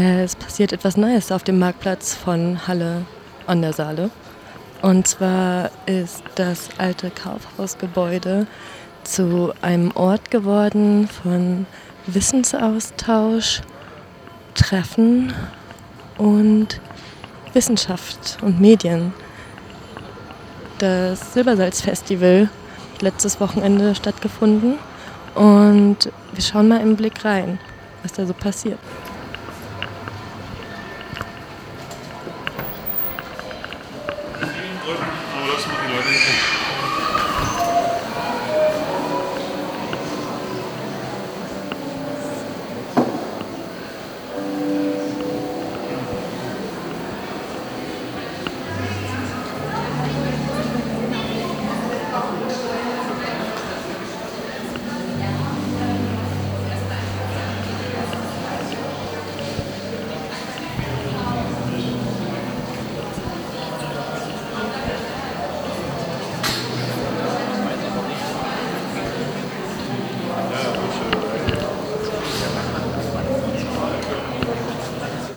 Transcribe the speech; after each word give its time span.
Es 0.00 0.36
passiert 0.36 0.72
etwas 0.72 0.96
Neues 0.96 1.32
auf 1.32 1.42
dem 1.42 1.58
Marktplatz 1.58 2.14
von 2.14 2.68
Halle 2.68 3.04
an 3.48 3.62
der 3.62 3.72
Saale. 3.72 4.10
Und 4.80 5.08
zwar 5.08 5.72
ist 5.86 6.22
das 6.36 6.68
alte 6.78 7.10
Kaufhausgebäude 7.10 8.46
zu 9.02 9.52
einem 9.60 9.90
Ort 9.96 10.30
geworden 10.30 11.08
von 11.08 11.66
Wissensaustausch, 12.06 13.62
Treffen 14.54 15.34
und 16.16 16.80
Wissenschaft 17.52 18.38
und 18.40 18.60
Medien. 18.60 19.12
Das 20.78 21.34
Silbersalz-Festival 21.34 22.48
hat 22.94 23.02
letztes 23.02 23.40
Wochenende 23.40 23.96
stattgefunden 23.96 24.78
und 25.34 26.12
wir 26.34 26.42
schauen 26.44 26.68
mal 26.68 26.82
im 26.82 26.94
Blick 26.94 27.24
rein, 27.24 27.58
was 28.04 28.12
da 28.12 28.24
so 28.26 28.32
passiert. 28.32 28.78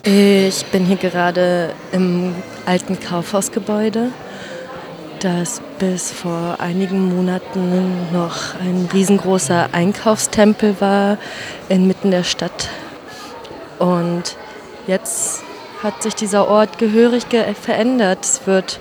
Ich 0.04 0.66
bin 0.66 0.84
hier 0.84 0.96
gerade 0.96 1.72
im 1.92 2.34
alten 2.66 2.98
Kaufhausgebäude, 2.98 4.10
das 5.20 5.62
bis 5.78 6.10
vor 6.10 6.56
einigen 6.58 7.14
Monaten 7.14 8.12
noch 8.12 8.56
ein 8.58 8.88
riesengroßer 8.92 9.68
Einkaufstempel 9.70 10.74
war 10.80 11.18
inmitten 11.68 12.10
der 12.10 12.24
Stadt. 12.24 12.68
Und 13.78 14.36
jetzt 14.88 15.44
hat 15.84 16.02
sich 16.02 16.16
dieser 16.16 16.48
Ort 16.48 16.78
gehörig 16.78 17.28
ge 17.28 17.54
verändert. 17.54 18.24
Es 18.24 18.44
wird 18.44 18.80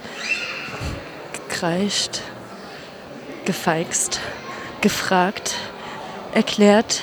gekreischt, 1.34 2.22
gefeixt, 3.46 4.20
gefragt, 4.82 5.54
erklärt, 6.34 7.02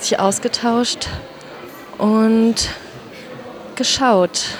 sich 0.00 0.18
ausgetauscht 0.18 1.06
und 1.96 2.70
geschaut, 3.76 4.56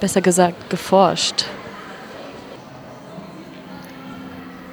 besser 0.00 0.20
gesagt 0.20 0.70
geforscht. 0.70 1.44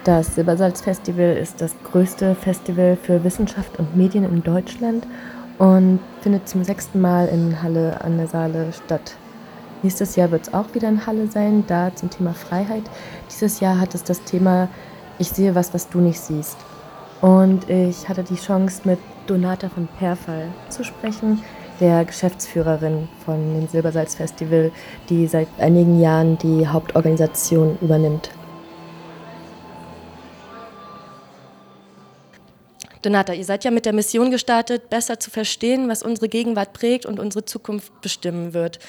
Das 0.03 0.35
Silbersalz-Festival 0.35 1.35
ist 1.35 1.59
das 1.59 1.75
größte 1.84 2.35
Festival 2.35 2.95
für 2.95 3.23
Wissenschaft 3.25 3.78
und 3.78 3.97
Medien 3.97 4.23
in 4.23 4.41
Deutschland 4.41 5.06
und 5.57 6.00
findet 6.22 6.47
zum 6.47 6.63
sechsten 6.63 7.01
Mal 7.01 7.28
in 7.28 7.62
Halle 7.62 8.00
an 8.01 8.18
der 8.18 8.28
Saale 8.28 8.72
statt. 8.72 9.16
Nächstes 9.84 10.16
Jahr 10.16 10.31
wird 10.31 10.44
es 10.47 10.53
auch 10.53 10.74
wieder 10.74 10.88
in 10.88 11.06
Halle 11.06 11.28
sein, 11.28 11.66
da 11.68 11.94
zum 11.94 12.09
Thema 12.09 12.34
Freiheit. 12.34 12.84
Dieses 13.29 13.59
Jahr 13.59 13.79
hat 13.79 13.94
es 13.95 14.03
das 14.03 14.24
Thema 14.24 14.69
Ich 15.19 15.29
sehe 15.29 15.56
was, 15.56 15.74
was 15.74 15.89
du 15.89 16.00
nicht 16.00 16.19
siehst. 16.19 16.57
Und 17.22 17.69
ich 17.69 18.07
hatte 18.07 18.24
die 18.24 18.35
Chance, 18.35 18.81
mit 18.85 19.00
Donata 19.25 19.68
von 19.68 19.88
Perfall 20.00 20.47
zu 20.69 20.84
sprechen 20.84 21.44
der 21.80 22.06
Geschäftsführerin 22.06 23.08
von 23.26 23.36
dem 23.54 23.68
Silbersalz-Festival, 23.68 24.72
die 25.10 25.28
seit 25.28 25.48
einigen 25.58 26.00
Jahren 26.00 26.38
die 26.38 26.68
Hauptorganisation 26.68 27.78
übernimmt. 27.82 28.30
Donata, 33.02 33.34
ihr 33.34 33.46
seid 33.46 33.64
ja 33.64 33.72
mit 33.72 33.86
der 33.86 33.94
Mission 33.94 34.32
gestartet, 34.32 34.90
besser 34.90 35.20
zu 35.20 35.30
verstehen, 35.30 35.88
was 35.88 36.04
unsere 36.04 36.30
Gegenwart 36.30 36.74
prägt 36.74 37.06
und 37.06 37.20
unsere 37.20 37.46
Zukunft 37.46 38.02
bestimmen 38.02 38.54
wird. 38.54 38.80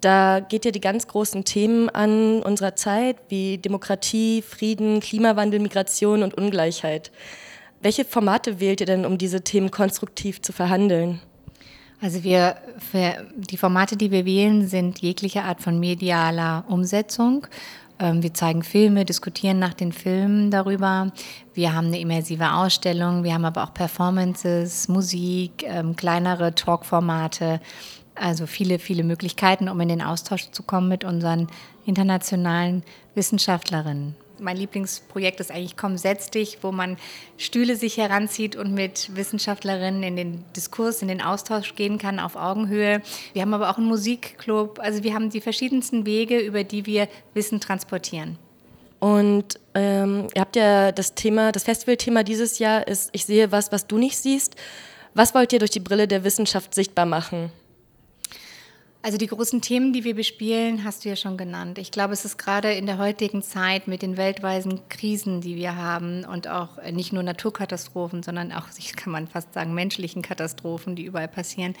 Da 0.00 0.40
geht 0.40 0.64
ihr 0.64 0.72
die 0.72 0.80
ganz 0.80 1.08
großen 1.08 1.44
Themen 1.44 1.88
an 1.88 2.42
unserer 2.42 2.76
Zeit, 2.76 3.16
wie 3.28 3.58
Demokratie, 3.58 4.42
Frieden, 4.42 5.00
Klimawandel, 5.00 5.58
Migration 5.58 6.22
und 6.22 6.34
Ungleichheit. 6.34 7.10
Welche 7.80 8.04
Formate 8.04 8.60
wählt 8.60 8.80
ihr 8.80 8.86
denn, 8.86 9.06
um 9.06 9.18
diese 9.18 9.40
Themen 9.40 9.70
konstruktiv 9.70 10.42
zu 10.42 10.52
verhandeln? 10.52 11.20
Also 12.00 12.22
wir, 12.24 12.56
die 13.36 13.56
Formate, 13.56 13.96
die 13.96 14.10
wir 14.10 14.26
wählen, 14.26 14.68
sind 14.68 14.98
jegliche 14.98 15.44
Art 15.44 15.62
von 15.62 15.80
medialer 15.80 16.64
Umsetzung. 16.68 17.46
Ähm, 17.98 18.22
wir 18.22 18.34
zeigen 18.34 18.62
Filme, 18.62 19.04
diskutieren 19.06 19.58
nach 19.58 19.72
den 19.72 19.92
Filmen 19.92 20.50
darüber. 20.50 21.10
Wir 21.54 21.74
haben 21.74 21.86
eine 21.86 21.98
immersive 21.98 22.52
Ausstellung, 22.52 23.24
wir 23.24 23.32
haben 23.32 23.46
aber 23.46 23.64
auch 23.64 23.72
Performances, 23.72 24.88
Musik, 24.88 25.64
ähm, 25.66 25.96
kleinere 25.96 26.54
Talkformate. 26.54 27.60
Also 28.14 28.46
viele, 28.46 28.78
viele 28.78 29.02
Möglichkeiten, 29.02 29.68
um 29.68 29.80
in 29.80 29.88
den 29.88 30.02
Austausch 30.02 30.50
zu 30.50 30.62
kommen 30.62 30.88
mit 30.88 31.04
unseren 31.04 31.48
internationalen 31.86 32.82
Wissenschaftlerinnen 33.14 34.16
mein 34.38 34.56
Lieblingsprojekt 34.56 35.40
ist 35.40 35.50
eigentlich 35.50 35.76
Komm, 35.76 35.96
setz 35.96 36.30
dich, 36.30 36.58
wo 36.62 36.72
man 36.72 36.96
Stühle 37.36 37.76
sich 37.76 37.96
heranzieht 37.96 38.56
und 38.56 38.72
mit 38.72 39.14
Wissenschaftlerinnen 39.14 40.02
in 40.02 40.16
den 40.16 40.44
Diskurs, 40.54 41.02
in 41.02 41.08
den 41.08 41.20
Austausch 41.20 41.74
gehen 41.74 41.98
kann 41.98 42.18
auf 42.18 42.36
Augenhöhe. 42.36 43.02
Wir 43.32 43.42
haben 43.42 43.54
aber 43.54 43.70
auch 43.70 43.78
einen 43.78 43.86
Musikclub. 43.86 44.78
Also 44.80 45.02
wir 45.02 45.14
haben 45.14 45.30
die 45.30 45.40
verschiedensten 45.40 46.06
Wege, 46.06 46.38
über 46.38 46.64
die 46.64 46.86
wir 46.86 47.08
Wissen 47.34 47.60
transportieren. 47.60 48.38
Und 48.98 49.60
ähm, 49.74 50.28
ihr 50.34 50.40
habt 50.40 50.56
ja 50.56 50.92
das 50.92 51.14
Thema, 51.14 51.52
das 51.52 51.64
Festivalthema 51.64 52.22
dieses 52.22 52.58
Jahr 52.58 52.86
ist, 52.88 53.10
ich 53.12 53.26
sehe 53.26 53.52
was, 53.52 53.70
was 53.72 53.86
du 53.86 53.98
nicht 53.98 54.16
siehst. 54.16 54.56
Was 55.14 55.34
wollt 55.34 55.52
ihr 55.52 55.58
durch 55.58 55.70
die 55.70 55.80
Brille 55.80 56.08
der 56.08 56.24
Wissenschaft 56.24 56.74
sichtbar 56.74 57.06
machen? 57.06 57.50
Also 59.06 59.18
die 59.18 59.28
großen 59.28 59.60
Themen, 59.60 59.92
die 59.92 60.02
wir 60.02 60.16
bespielen, 60.16 60.82
hast 60.82 61.04
du 61.04 61.08
ja 61.08 61.14
schon 61.14 61.36
genannt. 61.36 61.78
Ich 61.78 61.92
glaube, 61.92 62.12
es 62.12 62.24
ist 62.24 62.38
gerade 62.38 62.72
in 62.72 62.86
der 62.86 62.98
heutigen 62.98 63.40
Zeit 63.40 63.86
mit 63.86 64.02
den 64.02 64.16
weltweiten 64.16 64.80
Krisen, 64.88 65.40
die 65.40 65.54
wir 65.54 65.76
haben 65.76 66.24
und 66.24 66.48
auch 66.48 66.82
nicht 66.90 67.12
nur 67.12 67.22
Naturkatastrophen, 67.22 68.24
sondern 68.24 68.50
auch, 68.50 68.66
kann 68.96 69.12
man 69.12 69.28
fast 69.28 69.54
sagen, 69.54 69.74
menschlichen 69.74 70.22
Katastrophen, 70.22 70.96
die 70.96 71.04
überall 71.04 71.28
passieren, 71.28 71.76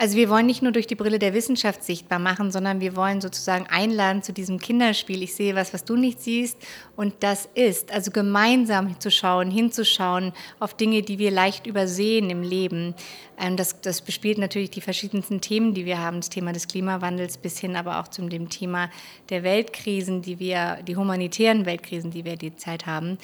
also 0.00 0.16
wir 0.16 0.28
wollen 0.28 0.46
nicht 0.46 0.62
nur 0.62 0.70
durch 0.70 0.86
die 0.86 0.94
Brille 0.94 1.18
der 1.18 1.34
Wissenschaft 1.34 1.82
sichtbar 1.82 2.20
machen, 2.20 2.52
sondern 2.52 2.80
wir 2.80 2.94
wollen 2.94 3.20
sozusagen 3.20 3.66
einladen 3.66 4.22
zu 4.22 4.32
diesem 4.32 4.60
Kinderspiel. 4.60 5.24
Ich 5.24 5.34
sehe 5.34 5.56
was, 5.56 5.74
was 5.74 5.84
du 5.84 5.96
nicht 5.96 6.20
siehst 6.20 6.56
und 6.94 7.14
das 7.18 7.48
ist. 7.54 7.90
Also 7.90 8.12
gemeinsam 8.12 9.00
zu 9.00 9.10
schauen, 9.10 9.50
hinzuschauen 9.50 10.32
auf 10.60 10.74
Dinge, 10.74 11.02
die 11.02 11.18
wir 11.18 11.32
leicht 11.32 11.66
übersehen 11.66 12.30
im 12.30 12.42
Leben. 12.42 12.94
Ähm, 13.40 13.56
das, 13.56 13.80
das 13.80 14.00
bespielt 14.00 14.38
natürlich 14.38 14.70
die 14.70 14.80
verschiedensten 14.80 15.40
Themen, 15.40 15.74
die 15.74 15.84
wir 15.84 15.98
haben. 15.98 16.16
Das 16.18 16.30
Thema 16.30 16.52
des 16.52 16.68
Klimawandels 16.68 17.38
bis 17.38 17.58
hin 17.58 17.76
aber 17.76 18.00
auch 18.00 18.08
zu 18.08 18.22
dem 18.28 18.48
Thema 18.48 18.90
der 19.30 19.42
Weltkrisen, 19.42 20.22
die 20.22 20.38
wir, 20.38 20.78
die 20.86 20.96
humanitären 20.96 21.66
Weltkrisen, 21.66 22.10
die 22.10 22.24
wir 22.24 22.36
derzeit 22.36 22.86
haben 22.86 23.18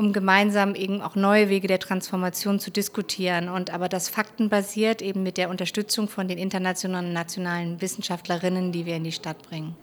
um 0.00 0.12
gemeinsam 0.12 0.74
eben 0.74 1.02
auch 1.02 1.14
neue 1.14 1.48
Wege 1.48 1.68
der 1.68 1.78
Transformation 1.78 2.58
zu 2.58 2.70
diskutieren 2.70 3.48
und 3.48 3.70
aber 3.70 3.88
das 3.88 4.08
faktenbasiert 4.08 5.02
eben 5.02 5.22
mit 5.22 5.36
der 5.36 5.50
Unterstützung 5.50 6.08
von 6.08 6.26
den 6.26 6.38
internationalen 6.38 7.08
und 7.08 7.12
nationalen 7.12 7.80
Wissenschaftlerinnen, 7.80 8.72
die 8.72 8.86
wir 8.86 8.96
in 8.96 9.04
die 9.04 9.12
Stadt 9.12 9.42
bringen. 9.42 9.76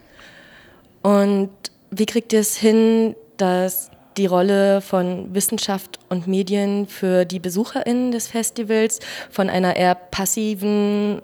Und 1.03 1.51
wie 1.91 2.05
kriegt 2.05 2.33
ihr 2.33 2.39
es 2.39 2.57
hin, 2.57 3.15
dass 3.37 3.91
die 4.17 4.25
Rolle 4.25 4.81
von 4.81 5.33
Wissenschaft 5.33 5.99
und 6.09 6.27
Medien 6.27 6.87
für 6.87 7.25
die 7.25 7.39
BesucherInnen 7.39 8.11
des 8.11 8.27
Festivals 8.27 8.99
von 9.29 9.49
einer 9.49 9.75
eher 9.75 9.95
passiven 9.95 11.21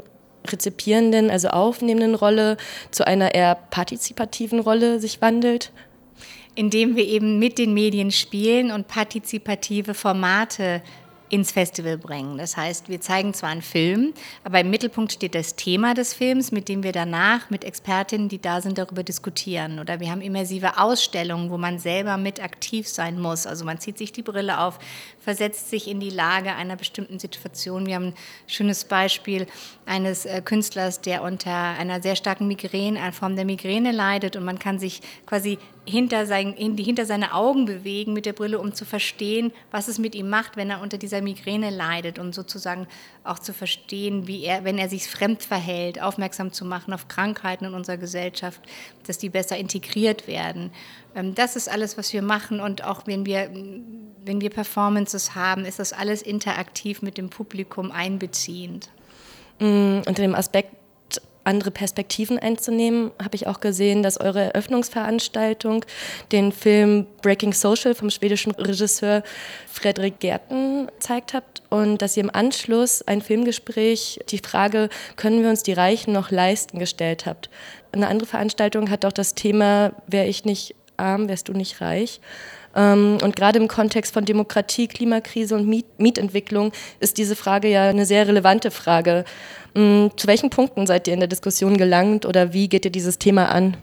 rezipierenden, 0.48 1.30
also 1.30 1.50
aufnehmenden 1.50 2.16
Rolle 2.16 2.58
zu 2.92 3.08
einer 3.08 3.34
eher 3.34 3.56
partizipativen 3.56 4.60
Rolle 4.60 5.00
sich 5.00 5.22
wandelt? 5.22 5.72
indem 6.56 6.96
wir 6.96 7.08
eben 7.08 7.40
mit 7.40 7.58
den 7.58 7.74
Medien 7.74 8.12
spielen 8.12 8.72
und 8.72 8.88
partizipative 8.88 9.94
Formate 9.94 10.82
ins 11.34 11.52
Festival 11.52 11.98
bringen. 11.98 12.38
Das 12.38 12.56
heißt, 12.58 12.90
wir 12.90 13.02
zeigen 13.02 13.34
zwar 13.34 13.50
einen 13.50 13.64
Film, 13.64 14.14
aber 14.44 14.60
im 14.60 14.70
Mittelpunkt 14.70 15.14
steht 15.14 15.34
das 15.34 15.56
Thema 15.56 15.96
des 15.96 16.14
Films, 16.14 16.52
mit 16.52 16.70
dem 16.70 16.84
wir 16.84 16.92
danach 16.92 17.50
mit 17.50 17.64
Expertinnen, 17.64 18.30
die 18.30 18.40
da 18.40 18.62
sind, 18.62 18.78
darüber 18.78 19.02
diskutieren. 19.02 19.80
Oder 19.80 20.00
wir 20.00 20.12
haben 20.12 20.22
immersive 20.22 20.78
Ausstellungen, 20.78 21.50
wo 21.50 21.58
man 21.58 21.80
selber 21.80 22.18
mit 22.18 22.40
aktiv 22.40 22.88
sein 22.88 23.20
muss. 23.20 23.48
Also 23.48 23.66
man 23.66 23.80
zieht 23.80 23.98
sich 23.98 24.12
die 24.12 24.22
Brille 24.22 24.60
auf, 24.60 24.78
versetzt 25.24 25.70
sich 25.70 25.88
in 25.88 26.00
die 26.00 26.10
Lage 26.10 26.54
einer 26.54 26.76
bestimmten 26.76 27.18
Situation. 27.18 27.86
Wir 27.86 27.96
haben 27.96 28.08
ein 28.08 28.16
schönes 28.46 28.84
Beispiel 28.84 29.48
eines 29.86 30.26
äh, 30.26 30.42
Künstlers, 30.44 31.02
der 31.02 31.24
unter 31.24 31.52
einer 31.52 32.02
sehr 32.02 32.16
starken 32.16 32.48
Migräne, 32.48 33.02
einer 33.02 33.14
Form 33.14 33.36
der 33.36 33.46
Migräne 33.46 33.92
leidet 33.92 34.36
und 34.36 34.44
man 34.44 34.60
kann 34.60 34.80
sich 34.80 35.02
quasi 35.26 35.58
hinter, 35.86 36.26
sein, 36.26 36.54
hinter 36.54 37.06
seine 37.06 37.34
Augen 37.34 37.66
bewegen 37.66 38.14
mit 38.14 38.26
der 38.26 38.34
Brille, 38.34 38.60
um 38.60 38.74
zu 38.74 38.86
verstehen, 38.86 39.52
was 39.72 39.88
es 39.88 39.98
mit 39.98 40.16
ihm 40.16 40.30
macht, 40.30 40.56
wenn 40.56 40.70
er 40.70 40.82
unter 40.82 40.98
dieser 40.98 41.22
Migräne 41.22 41.70
leidet 41.70 42.20
und 42.20 42.34
sozusagen 42.34 42.88
auch 43.24 43.40
zu 43.40 43.54
verstehen, 43.54 44.28
wie 44.28 44.44
er, 44.44 44.64
wenn 44.64 44.78
er 44.78 44.88
sich 44.88 45.08
fremd 45.08 45.44
verhält, 45.44 46.02
aufmerksam 46.02 46.54
zu 46.54 46.64
machen 46.64 46.94
auf 46.94 47.08
Krankheiten 47.10 47.66
in 47.66 47.74
unserer 47.74 47.98
Gesellschaft, 47.98 48.62
dass 49.08 49.18
die 49.18 49.30
besser 49.30 49.58
integriert 49.58 50.28
werden. 50.28 50.72
Ähm, 51.16 51.36
das 51.36 51.56
ist 51.56 51.70
alles, 51.70 51.98
was 51.98 52.14
wir 52.14 52.22
machen 52.22 52.60
und 52.60 52.84
auch 52.84 53.06
wenn 53.06 53.26
wir, 53.26 53.50
wenn 54.26 54.42
wir 54.42 54.50
Performances 54.50 55.36
haben, 55.36 55.66
ist 55.66 55.80
das 55.80 55.94
alles 55.94 56.22
interaktiv 56.22 57.02
mit 57.02 57.18
dem 57.18 57.30
Publikum 57.30 57.92
einbeziehend. 57.92 58.90
Mm, 59.60 60.00
unter 60.06 60.22
dem 60.22 60.36
Aspekt 60.36 60.76
andere 61.44 61.72
Perspektiven 61.72 62.40
einzunehmen, 62.40 63.12
habe 63.22 63.36
ich 63.36 63.48
auch 63.48 63.60
gesehen, 63.60 64.04
dass 64.04 64.20
eure 64.20 64.54
Eröffnungsveranstaltung 64.54 65.86
den 66.32 66.52
Film 66.52 67.06
Breaking 67.22 67.54
Social 67.54 67.96
vom 67.96 68.10
schwedischen 68.10 68.52
Regisseur 68.52 69.24
Frederik 69.68 70.20
Gerten 70.20 70.88
gezeigt 70.88 71.34
habt 71.34 71.62
und 71.70 72.02
dass 72.02 72.16
ihr 72.18 72.24
im 72.24 72.34
Anschluss 72.34 73.02
ein 73.02 73.22
Filmgespräch 73.22 74.20
die 74.30 74.38
Frage, 74.38 74.90
können 75.16 75.44
wir 75.44 75.50
uns 75.50 75.64
die 75.64 75.74
Reichen 75.74 76.14
noch 76.14 76.32
leisten, 76.32 76.80
gestellt 76.80 77.26
habt. 77.26 77.50
Eine 77.92 78.08
andere 78.08 78.28
Veranstaltung 78.28 78.90
hat 78.90 79.06
auch 79.06 79.12
das 79.12 79.36
Thema, 79.36 79.92
wäre 80.08 80.28
ich 80.28 80.46
nicht 80.46 80.76
arm, 81.04 81.28
wärst 81.28 81.50
du 81.50 81.54
nicht 81.54 81.82
reich. 81.82 82.22
Ähm, 82.76 83.18
und 83.22 83.36
gerade 83.36 83.60
im 83.60 83.68
Kontext 83.68 84.14
von 84.14 84.26
Demokratie, 84.26 84.88
Klimakrise 84.88 85.56
und 85.56 85.68
Mietentwicklung 85.98 86.72
ist 87.00 87.18
diese 87.18 87.36
Frage 87.36 87.68
ja 87.68 87.90
eine 87.90 88.06
sehr 88.06 88.28
relevante 88.28 88.72
Frage. 88.72 89.26
Mm, 89.74 90.08
zu 90.16 90.28
welchen 90.28 90.50
Punkten 90.50 90.88
seid 90.88 91.08
ihr 91.08 91.14
in 91.14 91.20
der 91.20 91.30
Diskussion 91.30 91.78
gelangt 91.78 92.26
oder 92.26 92.54
wie 92.54 92.70
geht 92.70 92.86
ihr 92.86 92.92
dieses 92.92 93.20
Thema 93.20 93.50
an? 93.50 93.78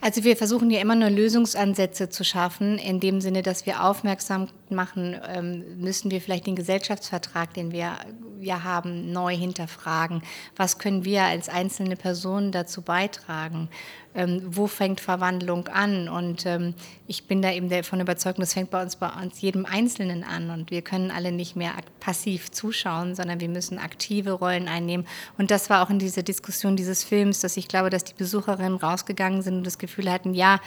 Also 0.00 0.24
wir 0.24 0.36
versuchen 0.36 0.70
ja 0.70 0.80
immer 0.80 0.94
nur 0.94 1.10
Lösungsansätze 1.10 2.10
zu 2.10 2.22
schaffen, 2.22 2.78
in 2.78 3.00
dem 3.00 3.20
Sinne, 3.20 3.42
dass 3.42 3.66
wir 3.66 3.82
aufmerksam 3.82 4.48
machen, 4.68 5.16
ähm, 5.34 5.64
müssen 5.78 6.10
wir 6.10 6.20
vielleicht 6.20 6.46
den 6.46 6.54
Gesellschaftsvertrag, 6.54 7.54
den 7.54 7.72
wir 7.72 7.92
ja 8.38 8.62
haben, 8.62 9.10
neu 9.10 9.34
hinterfragen. 9.34 10.22
Was 10.54 10.78
können 10.78 11.04
wir 11.04 11.22
als 11.22 11.48
einzelne 11.48 11.96
Personen 11.96 12.52
dazu 12.52 12.82
beitragen? 12.82 13.68
Ähm, 14.16 14.42
wo 14.44 14.66
fängt 14.66 15.00
Verwandlung 15.00 15.68
an? 15.68 16.08
Und 16.08 16.46
ähm, 16.46 16.74
ich 17.06 17.26
bin 17.26 17.42
da 17.42 17.52
eben 17.52 17.68
davon 17.68 18.00
überzeugt, 18.00 18.38
das 18.38 18.54
fängt 18.54 18.70
bei 18.70 18.82
uns, 18.82 18.96
bei 18.96 19.08
uns 19.08 19.40
jedem 19.40 19.66
Einzelnen 19.66 20.24
an. 20.24 20.50
Und 20.50 20.70
wir 20.70 20.82
können 20.82 21.10
alle 21.10 21.30
nicht 21.30 21.54
mehr 21.54 21.72
passiv 22.00 22.50
zuschauen, 22.50 23.14
sondern 23.14 23.40
wir 23.40 23.48
müssen 23.48 23.78
aktive 23.78 24.32
Rollen 24.32 24.68
einnehmen. 24.68 25.06
Und 25.38 25.50
das 25.50 25.70
war 25.70 25.84
auch 25.84 25.90
in 25.90 25.98
dieser 25.98 26.22
Diskussion 26.22 26.76
dieses 26.76 27.04
Films, 27.04 27.40
dass 27.40 27.56
ich 27.56 27.68
glaube, 27.68 27.90
dass 27.90 28.04
die 28.04 28.14
Besucherinnen 28.14 28.78
rausgegangen 28.78 29.42
sind 29.42 29.58
und 29.58 29.66
das 29.66 29.78
Gefühl 29.78 30.10
hatten, 30.10 30.34
ja, 30.34 30.60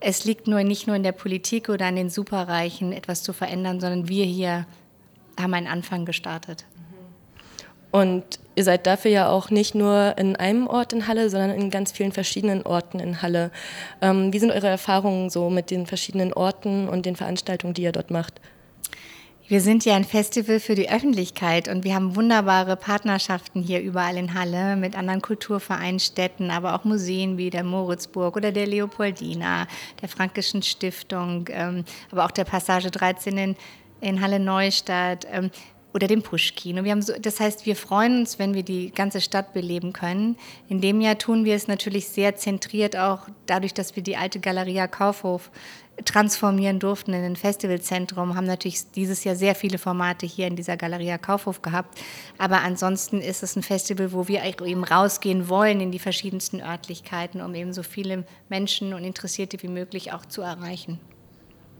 es 0.00 0.24
liegt 0.24 0.48
nur 0.48 0.62
nicht 0.64 0.86
nur 0.86 0.96
in 0.96 1.02
der 1.02 1.12
Politik 1.12 1.68
oder 1.68 1.86
an 1.86 1.96
den 1.96 2.10
Superreichen, 2.10 2.92
etwas 2.92 3.22
zu 3.22 3.32
verändern, 3.32 3.80
sondern 3.80 4.08
wir 4.08 4.26
hier 4.26 4.66
haben 5.40 5.54
einen 5.54 5.66
Anfang 5.66 6.04
gestartet. 6.04 6.66
Und 7.90 8.40
ihr 8.54 8.64
seid 8.64 8.86
dafür 8.86 9.10
ja 9.10 9.28
auch 9.28 9.50
nicht 9.50 9.74
nur 9.74 10.14
in 10.18 10.36
einem 10.36 10.66
Ort 10.66 10.92
in 10.92 11.06
Halle, 11.06 11.30
sondern 11.30 11.50
in 11.50 11.70
ganz 11.70 11.92
vielen 11.92 12.12
verschiedenen 12.12 12.62
Orten 12.62 13.00
in 13.00 13.22
Halle. 13.22 13.50
Ähm, 14.00 14.32
wie 14.32 14.38
sind 14.38 14.50
eure 14.50 14.68
Erfahrungen 14.68 15.30
so 15.30 15.50
mit 15.50 15.70
den 15.70 15.86
verschiedenen 15.86 16.32
Orten 16.32 16.88
und 16.88 17.06
den 17.06 17.16
Veranstaltungen, 17.16 17.74
die 17.74 17.82
ihr 17.82 17.92
dort 17.92 18.10
macht? 18.10 18.40
Wir 19.46 19.60
sind 19.60 19.84
ja 19.84 19.94
ein 19.94 20.04
Festival 20.04 20.58
für 20.58 20.74
die 20.74 20.90
Öffentlichkeit 20.90 21.68
und 21.68 21.84
wir 21.84 21.94
haben 21.94 22.16
wunderbare 22.16 22.76
Partnerschaften 22.76 23.60
hier 23.60 23.82
überall 23.82 24.16
in 24.16 24.32
Halle 24.32 24.74
mit 24.74 24.96
anderen 24.96 25.20
Kulturvereinstätten, 25.20 26.50
aber 26.50 26.74
auch 26.74 26.84
Museen 26.84 27.36
wie 27.36 27.50
der 27.50 27.62
Moritzburg 27.62 28.36
oder 28.36 28.52
der 28.52 28.66
Leopoldina, 28.66 29.66
der 30.00 30.08
Frankischen 30.08 30.62
Stiftung, 30.62 31.50
ähm, 31.52 31.84
aber 32.10 32.24
auch 32.24 32.30
der 32.30 32.44
Passage 32.44 32.90
13 32.90 33.36
in, 33.36 33.56
in 34.00 34.22
Halle 34.22 34.40
Neustadt. 34.40 35.26
Oder 35.94 36.08
dem 36.08 36.22
Pushkin. 36.22 36.76
Und 36.76 36.84
wir 36.84 36.90
haben 36.90 37.02
so, 37.02 37.12
das 37.20 37.38
heißt, 37.38 37.66
wir 37.66 37.76
freuen 37.76 38.18
uns, 38.20 38.40
wenn 38.40 38.52
wir 38.52 38.64
die 38.64 38.90
ganze 38.90 39.20
Stadt 39.20 39.52
beleben 39.52 39.92
können. 39.92 40.36
In 40.68 40.80
dem 40.80 41.00
Jahr 41.00 41.16
tun 41.18 41.44
wir 41.44 41.54
es 41.54 41.68
natürlich 41.68 42.08
sehr 42.08 42.34
zentriert, 42.34 42.96
auch 42.96 43.28
dadurch, 43.46 43.74
dass 43.74 43.94
wir 43.94 44.02
die 44.02 44.16
alte 44.16 44.40
Galeria 44.40 44.88
Kaufhof 44.88 45.52
transformieren 46.04 46.80
durften 46.80 47.12
in 47.12 47.22
ein 47.22 47.36
Festivalzentrum, 47.36 48.34
haben 48.34 48.46
natürlich 48.46 48.90
dieses 48.90 49.22
Jahr 49.24 49.36
sehr 49.36 49.54
viele 49.54 49.78
Formate 49.78 50.26
hier 50.26 50.46
in 50.46 50.56
dieser 50.56 50.76
Galeria 50.76 51.18
Kaufhof 51.18 51.62
gehabt. 51.62 52.00
Aber 52.38 52.62
ansonsten 52.62 53.20
ist 53.20 53.42
es 53.42 53.54
ein 53.54 53.62
Festival, 53.62 54.12
wo 54.12 54.26
wir 54.26 54.42
eben 54.42 54.84
rausgehen 54.84 55.48
wollen 55.48 55.80
in 55.80 55.92
die 55.92 55.98
verschiedensten 55.98 56.60
Örtlichkeiten, 56.60 57.40
um 57.40 57.54
eben 57.54 57.72
so 57.72 57.82
viele 57.82 58.24
Menschen 58.48 58.94
und 58.94 59.04
Interessierte 59.04 59.62
wie 59.62 59.68
möglich 59.68 60.12
auch 60.12 60.26
zu 60.26 60.42
erreichen. 60.42 60.98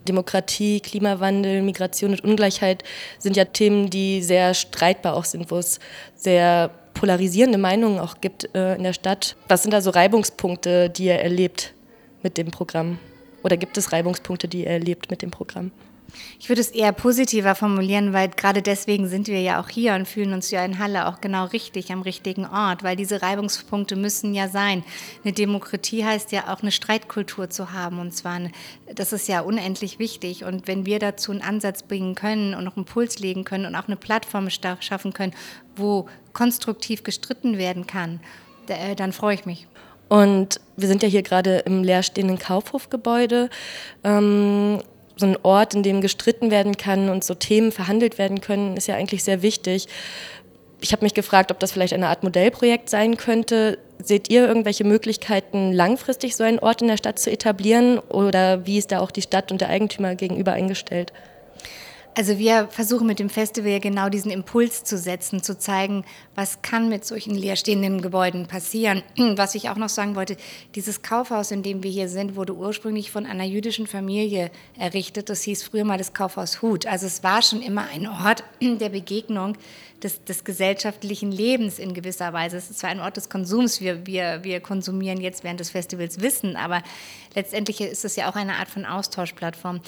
Demokratie, 0.04 0.80
Klimawandel, 0.80 1.62
Migration 1.62 2.12
und 2.12 2.24
Ungleichheit 2.24 2.84
sind 3.18 3.36
ja 3.36 3.44
Themen, 3.44 3.90
die 3.90 4.22
sehr 4.22 4.54
streitbar 4.54 5.14
auch 5.14 5.24
sind, 5.24 5.50
wo 5.50 5.58
es 5.58 5.78
sehr 6.14 6.70
polarisierende 6.94 7.58
Meinungen 7.58 7.98
auch 7.98 8.20
gibt 8.20 8.54
äh, 8.54 8.76
in 8.76 8.82
der 8.82 8.92
Stadt. 8.92 9.36
Was 9.48 9.62
sind 9.62 9.72
da 9.72 9.80
so 9.80 9.90
Reibungspunkte, 9.90 10.88
die 10.88 11.06
ihr 11.06 11.18
erlebt 11.18 11.74
mit 12.22 12.38
dem 12.38 12.50
Programm? 12.50 12.98
Oder 13.42 13.56
gibt 13.56 13.76
es 13.76 13.92
Reibungspunkte, 13.92 14.48
die 14.48 14.62
ihr 14.62 14.70
erlebt 14.70 15.10
mit 15.10 15.20
dem 15.20 15.30
Programm? 15.30 15.70
Ich 16.38 16.48
würde 16.48 16.60
es 16.60 16.70
eher 16.70 16.92
positiver 16.92 17.54
formulieren, 17.54 18.12
weil 18.12 18.28
gerade 18.28 18.62
deswegen 18.62 19.08
sind 19.08 19.28
wir 19.28 19.40
ja 19.40 19.60
auch 19.60 19.68
hier 19.68 19.94
und 19.94 20.06
fühlen 20.06 20.32
uns 20.32 20.50
ja 20.50 20.64
in 20.64 20.78
Halle 20.78 21.06
auch 21.06 21.20
genau 21.20 21.46
richtig 21.46 21.92
am 21.92 22.02
richtigen 22.02 22.46
Ort, 22.46 22.82
weil 22.82 22.96
diese 22.96 23.22
Reibungspunkte 23.22 23.96
müssen 23.96 24.34
ja 24.34 24.48
sein. 24.48 24.84
Eine 25.24 25.32
Demokratie 25.32 26.04
heißt 26.04 26.32
ja 26.32 26.52
auch 26.52 26.62
eine 26.62 26.72
Streitkultur 26.72 27.50
zu 27.50 27.72
haben 27.72 27.98
und 27.98 28.12
zwar, 28.12 28.34
eine, 28.34 28.50
das 28.94 29.12
ist 29.12 29.28
ja 29.28 29.40
unendlich 29.40 29.98
wichtig 29.98 30.44
und 30.44 30.68
wenn 30.68 30.86
wir 30.86 30.98
dazu 30.98 31.32
einen 31.32 31.42
Ansatz 31.42 31.82
bringen 31.82 32.14
können 32.14 32.54
und 32.54 32.64
noch 32.64 32.76
einen 32.76 32.86
Puls 32.86 33.18
legen 33.18 33.44
können 33.44 33.66
und 33.66 33.74
auch 33.74 33.88
eine 33.88 33.96
Plattform 33.96 34.48
schaffen 34.50 35.12
können, 35.12 35.34
wo 35.76 36.06
konstruktiv 36.32 37.02
gestritten 37.02 37.58
werden 37.58 37.86
kann, 37.86 38.20
äh, 38.68 38.94
dann 38.94 39.12
freue 39.12 39.34
ich 39.34 39.46
mich. 39.46 39.66
Und 40.08 40.60
wir 40.76 40.88
sind 40.88 41.02
ja 41.02 41.08
hier 41.08 41.22
gerade 41.22 41.58
im 41.58 41.82
leerstehenden 41.82 42.38
Kaufhofgebäude. 42.38 43.48
Ähm, 44.02 44.80
so 45.16 45.26
ein 45.26 45.36
Ort, 45.42 45.74
in 45.74 45.82
dem 45.82 46.00
gestritten 46.00 46.50
werden 46.50 46.76
kann 46.76 47.08
und 47.08 47.24
so 47.24 47.34
Themen 47.34 47.72
verhandelt 47.72 48.18
werden 48.18 48.40
können, 48.40 48.76
ist 48.76 48.88
ja 48.88 48.96
eigentlich 48.96 49.24
sehr 49.24 49.42
wichtig. 49.42 49.86
Ich 50.80 50.92
habe 50.92 51.04
mich 51.04 51.14
gefragt, 51.14 51.50
ob 51.50 51.60
das 51.60 51.72
vielleicht 51.72 51.94
eine 51.94 52.08
Art 52.08 52.22
Modellprojekt 52.22 52.90
sein 52.90 53.16
könnte. 53.16 53.78
Seht 54.02 54.28
ihr 54.30 54.46
irgendwelche 54.46 54.84
Möglichkeiten, 54.84 55.72
langfristig 55.72 56.36
so 56.36 56.44
einen 56.44 56.58
Ort 56.58 56.82
in 56.82 56.88
der 56.88 56.96
Stadt 56.96 57.18
zu 57.18 57.30
etablieren? 57.30 57.98
Oder 57.98 58.66
wie 58.66 58.78
ist 58.78 58.92
da 58.92 59.00
auch 59.00 59.10
die 59.10 59.22
Stadt 59.22 59.50
und 59.50 59.60
der 59.60 59.70
Eigentümer 59.70 60.14
gegenüber 60.14 60.52
eingestellt? 60.52 61.12
Also 62.16 62.38
wir 62.38 62.68
versuchen 62.68 63.08
mit 63.08 63.18
dem 63.18 63.28
Festival 63.28 63.72
ja 63.72 63.80
genau 63.80 64.08
diesen 64.08 64.30
Impuls 64.30 64.84
zu 64.84 64.96
setzen, 64.96 65.42
zu 65.42 65.58
zeigen, 65.58 66.04
was 66.36 66.62
kann 66.62 66.88
mit 66.88 67.04
solchen 67.04 67.34
leerstehenden 67.34 68.02
Gebäuden 68.02 68.46
passieren. 68.46 69.02
Was 69.16 69.56
ich 69.56 69.68
auch 69.68 69.76
noch 69.76 69.88
sagen 69.88 70.14
wollte, 70.14 70.36
dieses 70.76 71.02
Kaufhaus, 71.02 71.50
in 71.50 71.64
dem 71.64 71.82
wir 71.82 71.90
hier 71.90 72.08
sind, 72.08 72.36
wurde 72.36 72.54
ursprünglich 72.54 73.10
von 73.10 73.26
einer 73.26 73.44
jüdischen 73.44 73.88
Familie 73.88 74.52
errichtet. 74.78 75.28
Das 75.28 75.42
hieß 75.42 75.64
früher 75.64 75.84
mal 75.84 75.98
das 75.98 76.14
Kaufhaus 76.14 76.62
Hut. 76.62 76.86
Also 76.86 77.06
es 77.06 77.24
war 77.24 77.42
schon 77.42 77.62
immer 77.62 77.88
ein 77.92 78.06
Ort 78.06 78.44
der 78.60 78.90
Begegnung 78.90 79.56
des, 80.04 80.22
des 80.22 80.44
gesellschaftlichen 80.44 81.32
Lebens 81.32 81.78
in 81.78 81.94
gewisser 81.94 82.32
Weise. 82.32 82.58
Es 82.58 82.70
ist 82.70 82.78
zwar 82.78 82.90
ein 82.90 83.00
Ort 83.00 83.16
des 83.16 83.28
Konsums, 83.28 83.80
wir, 83.80 84.06
wir, 84.06 84.44
wir 84.44 84.60
konsumieren 84.60 85.20
jetzt 85.20 85.42
während 85.42 85.60
des 85.60 85.70
Festivals 85.70 86.20
Wissen, 86.20 86.56
aber 86.56 86.82
letztendlich 87.34 87.80
ist 87.80 88.04
es 88.04 88.14
ja 88.14 88.30
auch 88.30 88.36
eine 88.36 88.56
Art 88.56 88.68
von 88.68 88.84
Austauschplattform 88.84 89.80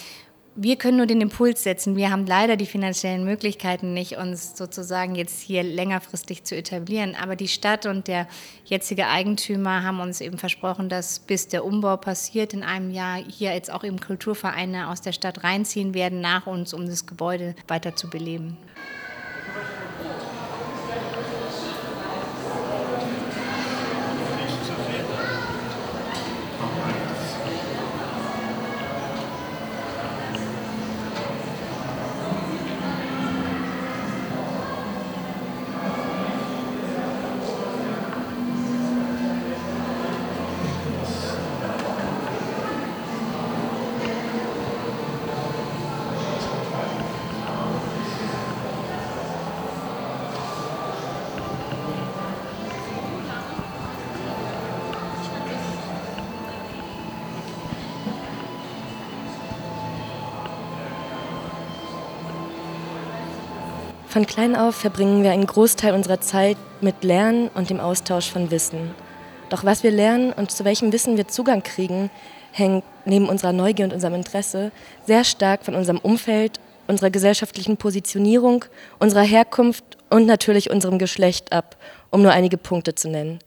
wir 0.57 0.77
können 0.77 0.97
nur 0.97 1.07
den 1.07 1.21
Impuls 1.21 1.63
setzen. 1.63 1.97
Wir 1.97 2.11
haben 2.11 2.27
leider 2.27 2.57
die 2.57 2.67
finanziellen 2.67 3.25
Möglichkeiten 3.25 3.93
nicht, 3.93 4.17
uns 4.17 4.57
sozusagen 4.57 5.15
jetzt 5.15 5.41
hier 5.41 5.63
längerfristig 5.63 6.45
zu 6.45 6.57
etablieren. 6.57 7.15
Aber 7.15 7.37
die 7.37 7.49
Stadt 7.49 7.85
und 7.85 8.09
der 8.09 8.27
jetzige 8.65 9.07
Eigentümer 9.07 9.83
haben 9.83 10.01
uns 10.01 10.23
eben 10.23 10.39
versprochen, 10.39 10.89
dass 10.89 11.19
bis 11.19 11.49
der 11.49 11.65
Umbau 11.65 11.99
passiert 11.99 12.55
in 12.55 12.63
einem 12.63 12.91
Jahr 12.91 13.19
hier 13.19 13.53
jetzt 13.53 13.71
auch 13.71 13.85
eben 13.85 14.01
Kulturvereine 14.01 14.89
aus 14.89 15.03
der 15.03 15.13
Stadt 15.13 15.45
reinziehen 15.45 15.93
werden 15.93 16.23
nach 16.23 16.47
uns, 16.47 16.73
um 16.73 16.87
das 16.87 17.07
Gebäude 17.07 17.55
weiter 17.69 17.95
zu 17.95 18.09
beleben. 18.09 18.57
Von 64.17 64.27
klein 64.27 64.57
auf 64.57 64.75
verbringen 64.75 65.23
wir 65.23 65.33
einen 65.33 65.47
Großteil 65.47 65.93
unserer 65.93 66.23
Zeit 66.23 66.57
mit 66.81 67.05
Lernen 67.05 67.49
und 67.49 67.69
dem 67.69 67.81
Austausch 67.81 68.31
von 68.31 68.51
Wissen. 68.51 68.95
Doch 69.51 69.63
was 69.63 69.83
wir 69.83 69.91
lernen 69.91 70.33
und 70.33 70.51
zu 70.51 70.65
welchem 70.65 70.91
Wissen 70.91 71.19
wir 71.19 71.29
Zugang 71.29 71.63
kriegen, 71.63 72.09
hängt 72.51 72.83
neben 73.05 73.29
unserer 73.29 73.53
Neugier 73.53 73.85
und 73.85 73.93
unserem 73.93 74.15
Interesse 74.15 74.73
sehr 75.05 75.23
stark 75.23 75.67
von 75.67 75.75
unserem 75.75 75.99
Umfeld, 75.99 76.61
unserer 76.87 77.11
gesellschaftlichen 77.11 77.77
Positionierung, 77.77 78.65
unserer 78.99 79.21
Herkunft 79.21 79.85
und 80.09 80.25
natürlich 80.25 80.71
unserem 80.71 80.99
Geschlecht 80.99 81.53
ab, 81.53 81.77
um 82.11 82.23
nur 82.23 82.33
einige 82.33 82.57
Punkte 82.57 82.95
zu 82.95 83.11
nennen. 83.11 83.41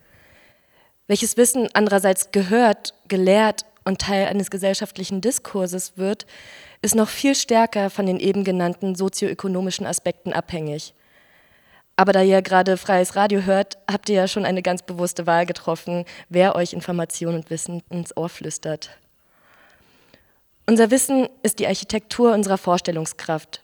Welches 1.08 1.36
Wissen 1.36 1.68
andererseits 1.74 2.30
gehört, 2.32 2.94
gelehrt 3.08 3.66
und 3.86 4.02
Teil 4.02 4.28
eines 4.28 4.52
gesellschaftlichen 4.52 5.20
Diskurses 5.20 5.94
wird, 5.96 6.28
ist 6.82 6.96
noch 6.96 7.10
viel 7.10 7.36
stärker 7.36 7.90
von 7.90 8.06
den 8.06 8.20
eben 8.20 8.44
genannten 8.44 8.96
sozioökonomischen 8.96 9.86
Aspekten 9.86 10.34
abhängig. 10.34 10.94
Aber 11.96 12.14
da 12.14 12.22
ihr 12.22 12.42
gerade 12.42 12.78
freies 12.78 13.18
Radio 13.18 13.42
hört, 13.42 13.78
habt 13.92 14.08
ihr 14.08 14.16
ja 14.16 14.28
schon 14.30 14.46
eine 14.46 14.62
ganz 14.62 14.84
bewusste 14.84 15.28
Wahl 15.28 15.46
getroffen, 15.46 16.06
wer 16.30 16.56
euch 16.56 16.72
Information 16.72 17.36
und 17.36 17.50
Wissen 17.50 17.84
ins 17.90 18.16
Ohr 18.16 18.30
flüstert. 18.30 18.92
Unser 20.66 20.92
Wissen 20.92 21.28
ist 21.44 21.60
die 21.60 21.68
Architektur 21.68 22.34
unserer 22.34 22.58
Vorstellungskraft. 22.58 23.64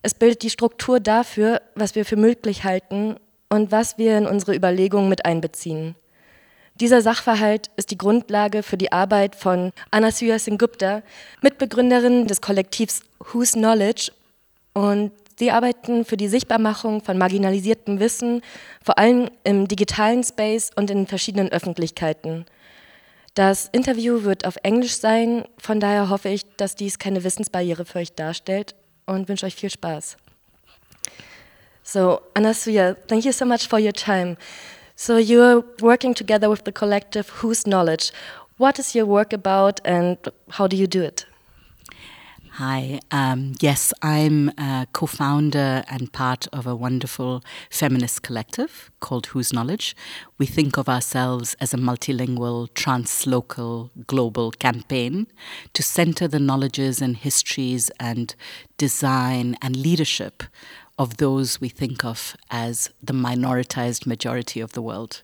Es 0.00 0.14
bildet 0.14 0.42
die 0.42 0.48
Struktur 0.48 1.00
dafür, 1.00 1.60
was 1.74 1.94
wir 1.94 2.06
für 2.06 2.16
möglich 2.16 2.64
halten 2.64 3.16
und 3.50 3.70
was 3.72 3.98
wir 3.98 4.16
in 4.16 4.26
unsere 4.26 4.54
Überlegungen 4.54 5.10
mit 5.10 5.26
einbeziehen. 5.26 5.96
Dieser 6.80 7.02
Sachverhalt 7.02 7.70
ist 7.76 7.90
die 7.90 7.98
Grundlage 7.98 8.62
für 8.62 8.78
die 8.78 8.90
Arbeit 8.90 9.36
von 9.36 9.72
Anasuya 9.90 10.38
Singupta, 10.38 11.02
Mitbegründerin 11.42 12.26
des 12.26 12.40
Kollektivs 12.40 13.02
Whose 13.32 13.52
Knowledge 13.52 14.12
und 14.72 15.12
Sie 15.38 15.50
arbeiten 15.50 16.04
für 16.04 16.18
die 16.18 16.28
Sichtbarmachung 16.28 17.02
von 17.02 17.16
marginalisiertem 17.16 17.98
Wissen, 17.98 18.42
vor 18.84 18.98
allem 18.98 19.30
im 19.42 19.68
digitalen 19.68 20.22
Space 20.22 20.70
und 20.76 20.90
in 20.90 21.06
verschiedenen 21.06 21.50
Öffentlichkeiten. 21.50 22.44
Das 23.32 23.68
Interview 23.72 24.24
wird 24.24 24.46
auf 24.46 24.56
Englisch 24.62 24.96
sein, 24.96 25.44
von 25.56 25.80
daher 25.80 26.10
hoffe 26.10 26.28
ich, 26.28 26.44
dass 26.56 26.76
dies 26.76 26.98
keine 26.98 27.24
Wissensbarriere 27.24 27.86
für 27.86 28.00
euch 28.00 28.12
darstellt 28.12 28.74
und 29.06 29.30
wünsche 29.30 29.46
euch 29.46 29.54
viel 29.54 29.70
Spaß. 29.70 30.18
So, 31.82 32.20
Anasuya, 32.34 32.94
thank 33.06 33.24
you 33.24 33.32
so 33.32 33.46
much 33.46 33.66
for 33.66 33.78
your 33.78 33.94
time. 33.94 34.36
So, 35.02 35.16
you're 35.16 35.64
working 35.80 36.12
together 36.12 36.50
with 36.50 36.64
the 36.64 36.72
collective 36.72 37.30
Whose 37.40 37.66
Knowledge. 37.66 38.12
What 38.58 38.78
is 38.78 38.94
your 38.94 39.06
work 39.06 39.32
about 39.32 39.80
and 39.82 40.18
how 40.50 40.66
do 40.66 40.76
you 40.76 40.86
do 40.86 41.02
it? 41.02 41.24
Hi. 42.58 43.00
Um, 43.10 43.54
yes, 43.60 43.94
I'm 44.02 44.50
a 44.58 44.86
co 44.92 45.06
founder 45.06 45.84
and 45.88 46.12
part 46.12 46.48
of 46.52 46.66
a 46.66 46.76
wonderful 46.76 47.42
feminist 47.70 48.20
collective 48.20 48.90
called 49.00 49.28
Whose 49.28 49.54
Knowledge. 49.54 49.96
We 50.36 50.44
think 50.44 50.76
of 50.76 50.86
ourselves 50.86 51.56
as 51.62 51.72
a 51.72 51.78
multilingual, 51.78 52.68
translocal, 52.72 53.88
global 54.06 54.50
campaign 54.50 55.28
to 55.72 55.82
center 55.82 56.28
the 56.28 56.38
knowledges 56.38 57.00
and 57.00 57.16
histories 57.16 57.90
and 57.98 58.34
design 58.76 59.56
and 59.62 59.76
leadership 59.76 60.42
of 61.00 61.16
those 61.16 61.62
we 61.62 61.70
think 61.70 62.04
of 62.04 62.36
as 62.50 62.90
the 63.02 63.14
minoritized 63.14 64.04
majority 64.04 64.60
of 64.60 64.72
the 64.74 64.82
world, 64.82 65.22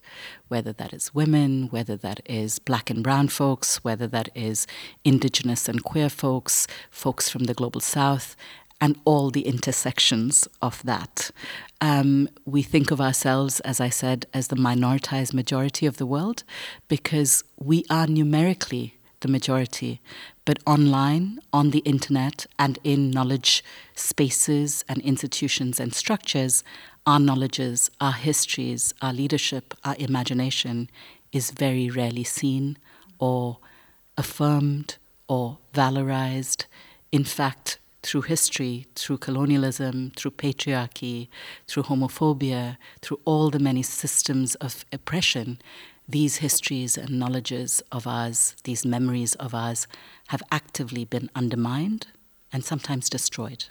whether 0.48 0.72
that 0.72 0.94
is 0.94 1.14
women, 1.14 1.68
whether 1.68 1.96
that 1.98 2.18
is 2.24 2.58
black 2.58 2.88
and 2.88 3.04
brown 3.04 3.28
folks, 3.28 3.84
whether 3.84 4.06
that 4.06 4.30
is 4.34 4.66
indigenous 5.04 5.68
and 5.68 5.84
queer 5.84 6.08
folks, 6.08 6.66
folks 6.90 7.28
from 7.28 7.44
the 7.44 7.52
global 7.52 7.82
south, 7.82 8.34
and 8.80 8.98
all 9.04 9.30
the 9.30 9.46
intersections 9.46 10.48
of 10.62 10.82
that. 10.84 11.30
Um, 11.82 12.30
we 12.46 12.62
think 12.62 12.90
of 12.90 12.98
ourselves, 12.98 13.60
as 13.60 13.78
I 13.78 13.90
said, 13.90 14.24
as 14.32 14.48
the 14.48 14.56
minoritized 14.56 15.34
majority 15.34 15.84
of 15.84 15.98
the 15.98 16.06
world 16.06 16.42
because 16.88 17.44
we 17.58 17.84
are 17.90 18.06
numerically 18.06 18.95
the 19.20 19.28
majority, 19.28 20.00
but 20.44 20.58
online, 20.66 21.40
on 21.52 21.70
the 21.70 21.80
internet, 21.80 22.46
and 22.58 22.78
in 22.84 23.10
knowledge 23.10 23.64
spaces 23.94 24.84
and 24.88 25.00
institutions 25.02 25.80
and 25.80 25.94
structures, 25.94 26.62
our 27.06 27.20
knowledges, 27.20 27.90
our 28.00 28.12
histories, 28.12 28.92
our 29.00 29.12
leadership, 29.12 29.74
our 29.84 29.96
imagination 29.98 30.90
is 31.32 31.50
very 31.50 31.88
rarely 31.88 32.24
seen 32.24 32.76
or 33.18 33.58
affirmed 34.16 34.96
or 35.28 35.58
valorized. 35.72 36.66
In 37.12 37.24
fact, 37.24 37.78
through 38.02 38.22
history, 38.22 38.86
through 38.94 39.18
colonialism, 39.18 40.12
through 40.16 40.30
patriarchy, 40.30 41.28
through 41.66 41.84
homophobia, 41.84 42.76
through 43.02 43.18
all 43.24 43.50
the 43.50 43.58
many 43.58 43.82
systems 43.82 44.54
of 44.56 44.84
oppression, 44.92 45.58
these 46.08 46.36
histories 46.36 46.96
and 46.96 47.10
knowledges 47.10 47.82
of 47.90 48.06
ours, 48.06 48.54
these 48.64 48.84
memories 48.84 49.34
of 49.36 49.54
ours, 49.54 49.86
have 50.28 50.42
actively 50.52 51.04
been 51.04 51.30
undermined 51.34 52.06
and 52.52 52.64
sometimes 52.64 53.08
destroyed. 53.08 53.66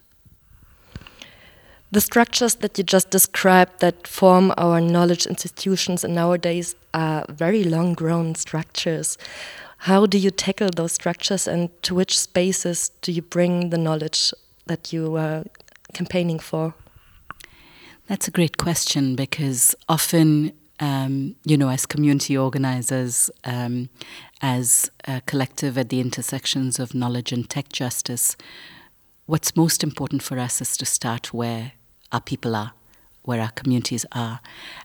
The 1.92 2.02
structures 2.02 2.56
that 2.56 2.78
you 2.78 2.84
just 2.84 3.10
described 3.10 3.80
that 3.80 4.06
form 4.08 4.54
our 4.58 4.82
knowledge 4.82 5.26
institutions 5.26 6.04
nowadays 6.04 6.76
are 6.94 7.26
very 7.30 7.64
long 7.64 7.94
grown 7.94 8.36
structures. 8.36 9.18
How 9.80 10.06
do 10.06 10.18
you 10.18 10.32
tackle 10.32 10.70
those 10.76 10.94
structures 10.94 11.48
and 11.48 11.70
to 11.84 11.96
which 11.96 12.20
spaces 12.20 12.90
do 13.02 13.12
you 13.12 13.22
bring 13.22 13.70
the 13.70 13.78
knowledge 13.78 14.34
that 14.66 14.92
you 14.92 15.16
are 15.16 15.46
campaigning 15.94 16.40
for? 16.40 16.74
That's 18.08 18.28
a 18.28 18.32
great 18.32 18.58
question 18.58 19.16
because 19.16 19.76
often 19.88 20.52
um, 20.80 21.36
you 21.46 21.58
know, 21.58 21.70
as 21.70 21.86
community 21.86 22.38
organizers, 22.38 23.30
um, 23.44 23.90
as 24.42 24.90
a 25.06 25.22
collective 25.22 25.78
at 25.78 25.90
the 25.90 26.00
intersections 26.00 26.80
of 26.80 26.94
knowledge 26.94 27.32
and 27.32 27.50
tech 27.50 27.70
justice, 27.70 28.36
what's 29.26 29.56
most 29.56 29.84
important 29.84 30.22
for 30.22 30.38
us 30.38 30.62
is 30.62 30.78
to 30.78 30.86
start 30.86 31.34
where 31.34 31.74
our 32.12 32.22
people 32.22 32.56
are 32.56 32.74
where 33.26 33.42
our 33.42 33.52
communities 33.52 34.06
are. 34.12 34.40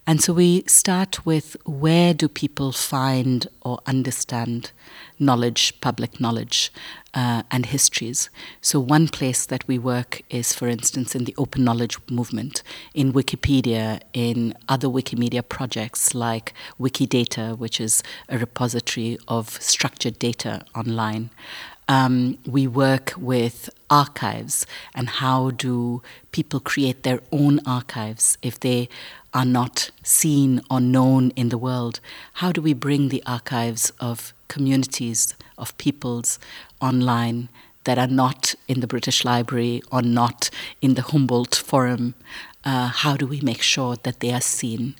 And 0.06 0.20
so 0.20 0.32
we 0.32 0.64
start 0.66 1.24
with 1.24 1.56
where 1.64 2.12
do 2.14 2.28
people 2.28 2.72
find 2.72 3.46
or 3.62 3.80
understand 3.86 4.72
knowledge, 5.18 5.80
public 5.80 6.20
knowledge, 6.20 6.72
uh, 7.14 7.42
and 7.50 7.66
histories. 7.66 8.30
So, 8.60 8.78
one 8.78 9.08
place 9.08 9.44
that 9.46 9.66
we 9.66 9.78
work 9.78 10.22
is, 10.30 10.52
for 10.52 10.68
instance, 10.68 11.14
in 11.14 11.24
the 11.24 11.34
open 11.36 11.64
knowledge 11.64 11.98
movement, 12.08 12.62
in 12.94 13.12
Wikipedia, 13.12 14.00
in 14.12 14.54
other 14.68 14.88
Wikimedia 14.88 15.46
projects 15.46 16.14
like 16.14 16.54
Wikidata, 16.80 17.58
which 17.58 17.80
is 17.80 18.02
a 18.28 18.38
repository 18.38 19.18
of 19.28 19.60
structured 19.60 20.18
data 20.18 20.64
online. 20.74 21.30
Um, 21.88 22.38
we 22.46 22.68
work 22.68 23.14
with 23.16 23.68
archives 23.90 24.66
and 24.94 25.08
how 25.08 25.50
do 25.50 26.02
people 26.32 26.60
create 26.60 27.02
their 27.02 27.20
own 27.32 27.60
archives 27.66 28.38
if 28.42 28.58
they 28.60 28.88
are 29.34 29.44
not 29.44 29.90
seen 30.02 30.60
or 30.70 30.80
known 30.80 31.30
in 31.30 31.48
the 31.48 31.58
world? 31.58 32.00
How 32.34 32.52
do 32.52 32.62
we 32.62 32.72
bring 32.72 33.08
the 33.08 33.22
archives 33.26 33.92
of 34.00 34.32
communities, 34.48 35.34
of 35.58 35.76
peoples 35.78 36.38
online 36.80 37.48
that 37.84 37.98
are 37.98 38.06
not 38.06 38.54
in 38.68 38.80
the 38.80 38.86
British 38.86 39.24
Library 39.24 39.82
or 39.90 40.02
not 40.02 40.50
in 40.80 40.94
the 40.94 41.02
Humboldt 41.02 41.54
Forum? 41.54 42.14
Uh, 42.62 42.88
how 42.88 43.16
do 43.16 43.26
we 43.26 43.40
make 43.40 43.62
sure 43.62 43.96
that 44.02 44.20
they 44.20 44.32
are 44.32 44.40
seen? 44.40 44.94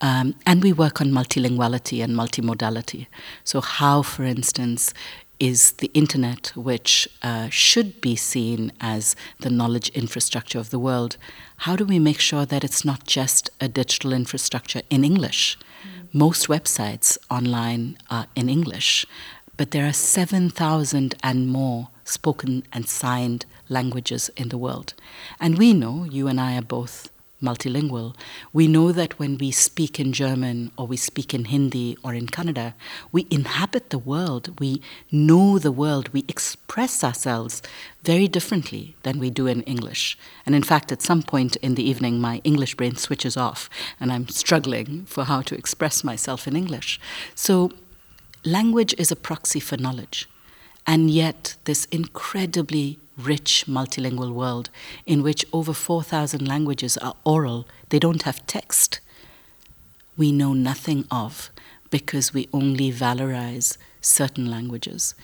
Um, 0.00 0.34
and 0.44 0.62
we 0.62 0.72
work 0.72 1.00
on 1.00 1.10
multilinguality 1.10 2.02
and 2.02 2.14
multimodality. 2.14 3.06
So, 3.44 3.60
how, 3.60 4.02
for 4.02 4.24
instance, 4.24 4.92
is 5.38 5.72
the 5.72 5.90
internet, 5.94 6.52
which 6.54 7.08
uh, 7.22 7.48
should 7.50 8.00
be 8.00 8.16
seen 8.16 8.72
as 8.80 9.16
the 9.40 9.50
knowledge 9.50 9.88
infrastructure 9.90 10.58
of 10.58 10.70
the 10.70 10.78
world. 10.78 11.16
How 11.58 11.76
do 11.76 11.84
we 11.84 11.98
make 11.98 12.20
sure 12.20 12.46
that 12.46 12.64
it's 12.64 12.84
not 12.84 13.06
just 13.06 13.50
a 13.60 13.68
digital 13.68 14.12
infrastructure 14.12 14.82
in 14.90 15.04
English? 15.04 15.58
Mm. 15.58 16.14
Most 16.14 16.48
websites 16.48 17.18
online 17.30 17.98
are 18.10 18.26
in 18.34 18.48
English, 18.48 19.06
but 19.56 19.70
there 19.70 19.86
are 19.86 19.92
7,000 19.92 21.14
and 21.22 21.48
more 21.48 21.88
spoken 22.04 22.62
and 22.72 22.88
signed 22.88 23.46
languages 23.68 24.30
in 24.36 24.48
the 24.48 24.58
world. 24.58 24.94
And 25.40 25.58
we 25.58 25.72
know, 25.72 26.04
you 26.04 26.28
and 26.28 26.40
I 26.40 26.56
are 26.56 26.62
both 26.62 27.10
multilingual, 27.42 28.16
we 28.52 28.66
know 28.66 28.92
that 28.92 29.18
when 29.18 29.36
we 29.38 29.50
speak 29.50 30.00
in 30.00 30.12
German 30.12 30.72
or 30.76 30.86
we 30.86 30.96
speak 30.96 31.34
in 31.34 31.46
Hindi 31.46 31.96
or 32.02 32.14
in 32.14 32.26
Kannada, 32.26 32.74
we 33.12 33.26
inhabit 33.30 33.90
the 33.90 33.98
world, 33.98 34.58
we 34.58 34.80
know 35.10 35.58
the 35.58 35.72
world, 35.72 36.08
we 36.10 36.24
express 36.28 37.04
ourselves 37.04 37.62
very 38.02 38.28
differently 38.28 38.96
than 39.02 39.18
we 39.18 39.30
do 39.30 39.46
in 39.46 39.62
English. 39.62 40.18
And 40.46 40.54
in 40.54 40.62
fact, 40.62 40.92
at 40.92 41.02
some 41.02 41.22
point 41.22 41.56
in 41.56 41.74
the 41.74 41.88
evening, 41.88 42.20
my 42.20 42.40
English 42.44 42.74
brain 42.74 42.96
switches 42.96 43.36
off 43.36 43.68
and 44.00 44.12
I'm 44.12 44.28
struggling 44.28 45.04
for 45.06 45.24
how 45.24 45.42
to 45.42 45.56
express 45.56 46.02
myself 46.04 46.46
in 46.46 46.56
English. 46.56 47.00
So, 47.34 47.72
language 48.44 48.94
is 48.96 49.10
a 49.10 49.16
proxy 49.16 49.60
for 49.60 49.76
knowledge. 49.76 50.28
And 50.86 51.10
yet, 51.10 51.56
this 51.64 51.86
incredibly 51.86 53.00
rich 53.16 53.64
multilingual 53.66 54.32
world 54.32 54.70
in 55.06 55.22
which 55.22 55.44
over 55.52 55.72
4,000 55.72 56.46
languages 56.46 56.96
are 56.98 57.14
oral, 57.24 57.66
they 57.88 57.98
don't 57.98 58.22
have 58.22 58.46
text, 58.46 59.00
we 60.16 60.32
know 60.32 60.52
nothing 60.52 61.04
of 61.10 61.50
because 61.90 62.32
we 62.32 62.48
only 62.52 62.90
valorize 62.92 63.76
certain 64.00 64.50
languages. 64.50 65.14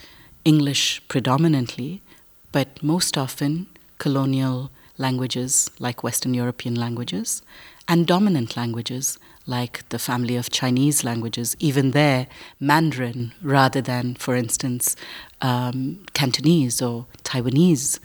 English 0.45 1.03
predominantly, 1.09 2.03
but 2.51 2.83
most 2.83 3.17
often 3.17 3.67
colonial 3.99 4.71
languages 4.99 5.71
like 5.79 6.03
Western 6.03 6.35
European 6.35 6.75
languages, 6.75 7.43
and 7.89 8.07
dominant 8.07 8.57
languages 8.57 9.19
like 9.47 9.89
the 9.89 9.99
family 9.99 10.37
of 10.37 10.51
Chinese 10.51 11.05
languages, 11.05 11.57
even 11.59 11.91
there, 11.91 12.27
Mandarin 12.61 13.33
rather 13.43 13.81
than, 13.81 14.15
for 14.15 14.35
instance, 14.35 14.97
um, 15.41 16.05
Cantonese 16.15 16.81
or 16.81 17.07
Taiwanese. 17.25 17.99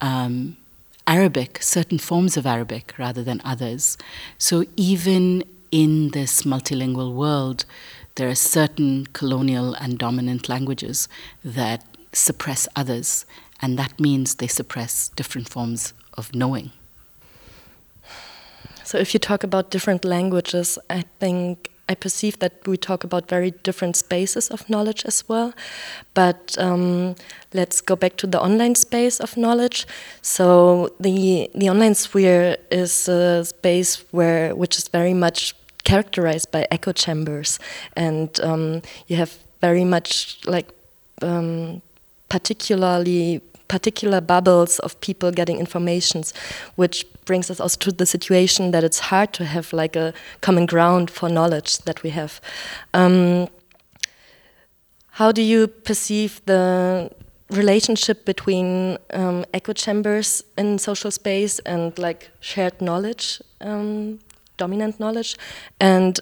Um, 0.00 0.56
Arabic, 1.06 1.60
certain 1.62 1.98
forms 1.98 2.36
of 2.36 2.46
Arabic 2.46 2.94
rather 2.96 3.24
than 3.24 3.40
others. 3.44 3.98
So 4.38 4.64
even 4.76 5.44
in 5.72 6.10
this 6.10 6.42
multilingual 6.42 7.12
world, 7.12 7.64
there 8.14 8.28
are 8.28 8.34
certain 8.34 9.06
colonial 9.12 9.74
and 9.74 9.98
dominant 9.98 10.48
languages 10.48 11.08
that 11.44 11.84
suppress 12.12 12.68
others, 12.76 13.24
and 13.60 13.78
that 13.78 13.98
means 13.98 14.36
they 14.36 14.46
suppress 14.46 15.08
different 15.08 15.48
forms 15.48 15.94
of 16.14 16.34
knowing. 16.34 16.70
So, 18.84 18.98
if 18.98 19.14
you 19.14 19.20
talk 19.20 19.44
about 19.44 19.70
different 19.70 20.04
languages, 20.04 20.78
I 20.90 21.04
think 21.20 21.70
I 21.88 21.94
perceive 21.94 22.38
that 22.38 22.66
we 22.66 22.76
talk 22.76 23.04
about 23.04 23.28
very 23.28 23.50
different 23.62 23.96
spaces 23.96 24.50
of 24.50 24.68
knowledge 24.70 25.04
as 25.04 25.28
well. 25.28 25.52
But 26.14 26.56
um, 26.58 27.16
let's 27.52 27.80
go 27.80 27.96
back 27.96 28.16
to 28.18 28.26
the 28.26 28.40
online 28.40 28.74
space 28.74 29.20
of 29.20 29.36
knowledge. 29.36 29.86
So, 30.22 30.94
the 31.00 31.50
the 31.54 31.68
online 31.68 31.94
sphere 31.94 32.56
is 32.70 33.08
a 33.08 33.44
space 33.44 34.04
where 34.10 34.54
which 34.54 34.78
is 34.78 34.88
very 34.88 35.14
much 35.14 35.54
characterized 35.84 36.50
by 36.50 36.66
echo 36.70 36.92
chambers, 36.92 37.58
and 37.96 38.28
um, 38.40 38.82
you 39.08 39.16
have 39.16 39.36
very 39.60 39.84
much 39.84 40.38
like 40.46 40.68
um, 41.20 41.82
particularly 42.28 43.40
particular 43.68 44.20
bubbles 44.20 44.78
of 44.80 45.00
people 45.00 45.30
getting 45.30 45.58
informations, 45.58 46.34
which 46.76 47.06
brings 47.24 47.50
us 47.50 47.60
also 47.60 47.78
to 47.78 47.92
the 47.92 48.06
situation 48.06 48.70
that 48.72 48.84
it's 48.84 48.98
hard 48.98 49.32
to 49.34 49.44
have 49.44 49.72
like 49.72 49.96
a 49.96 50.12
common 50.40 50.66
ground 50.66 51.10
for 51.10 51.28
knowledge 51.28 51.78
that 51.78 52.02
we 52.02 52.10
have. 52.10 52.40
Um, 52.94 53.48
how 55.12 55.30
do 55.30 55.42
you 55.42 55.66
perceive 55.66 56.40
the 56.46 57.10
relationship 57.50 58.24
between 58.24 58.96
um, 59.12 59.44
echo 59.52 59.72
chambers 59.72 60.42
in 60.56 60.78
social 60.78 61.10
space 61.10 61.58
and 61.60 61.96
like 61.98 62.30
shared 62.40 62.80
knowledge 62.80 63.42
um, 63.60 64.18
dominant 64.56 64.98
knowledge 64.98 65.36
and 65.78 66.20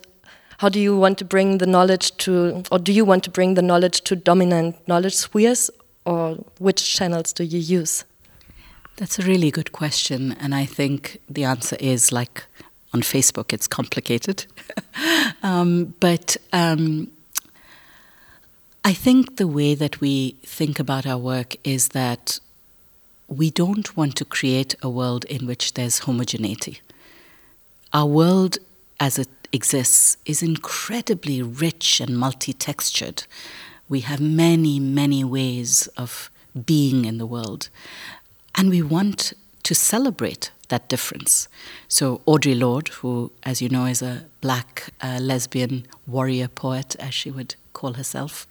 how 0.59 0.69
do 0.69 0.81
you 0.81 0.97
want 0.97 1.19
to 1.19 1.25
bring 1.25 1.59
the 1.59 1.67
knowledge 1.67 2.17
to 2.17 2.63
or 2.73 2.79
do 2.79 2.93
you 2.93 3.05
want 3.05 3.23
to 3.25 3.31
bring 3.31 3.55
the 3.55 3.63
knowledge 3.63 4.01
to 4.03 4.17
dominant 4.17 4.77
knowledge 4.89 5.15
spheres 5.15 5.71
or 6.11 6.35
which 6.59 6.83
channels 6.97 7.33
do 7.33 7.45
you 7.45 7.59
use? 7.59 8.05
That's 8.97 9.19
a 9.19 9.23
really 9.23 9.51
good 9.51 9.71
question 9.73 10.33
and 10.41 10.55
i 10.55 10.67
think 10.67 11.19
the 11.37 11.45
answer 11.45 11.77
is 11.81 12.13
like 12.13 12.45
on 12.93 13.03
facebook 13.03 13.53
it's 13.53 13.69
complicated. 13.69 14.47
Um, 15.43 15.95
but 16.01 16.37
um, 16.53 17.09
i 18.85 18.93
think 18.93 19.37
the 19.37 19.47
way 19.47 19.75
that 19.75 20.01
we 20.01 20.37
think 20.43 20.79
about 20.79 21.07
our 21.07 21.19
work 21.19 21.57
is 21.65 21.89
that 21.89 22.41
we 23.29 23.51
don't 23.51 23.97
want 23.97 24.17
to 24.17 24.25
create 24.25 24.75
a 24.83 24.91
world 24.91 25.25
in 25.27 25.47
which 25.47 25.75
there's 25.75 26.01
homogeneity. 26.01 26.81
Our 27.93 28.07
world 28.07 28.59
as 28.99 29.19
it 29.19 29.29
exists 29.53 30.17
is 30.27 30.43
incredibly 30.43 31.41
rich 31.41 32.01
and 32.01 32.19
multi 32.19 32.53
textured. 32.53 33.25
We 33.91 34.01
have 34.01 34.21
many, 34.21 34.81
many 34.81 35.25
ways 35.25 35.89
of 35.99 36.31
being 36.65 37.05
in 37.05 37.19
the 37.19 37.27
world. 37.27 37.69
And 38.55 38.71
we 38.71 38.83
want 38.83 39.35
to 39.65 39.75
celebrate 39.75 40.53
that 40.69 40.89
difference. 40.89 41.49
So, 41.89 42.19
Audre 42.27 42.59
Lorde, 42.59 42.89
who, 42.89 43.33
as 43.43 43.61
you 43.61 43.69
know, 43.69 43.87
is 43.87 44.01
a 44.01 44.27
black 44.41 44.95
uh, 45.03 45.19
lesbian 45.21 45.87
warrior 46.07 46.49
poet, 46.49 46.95
as 47.01 47.13
she 47.13 47.31
would 47.31 47.57
call 47.73 47.95
herself, 47.95 48.47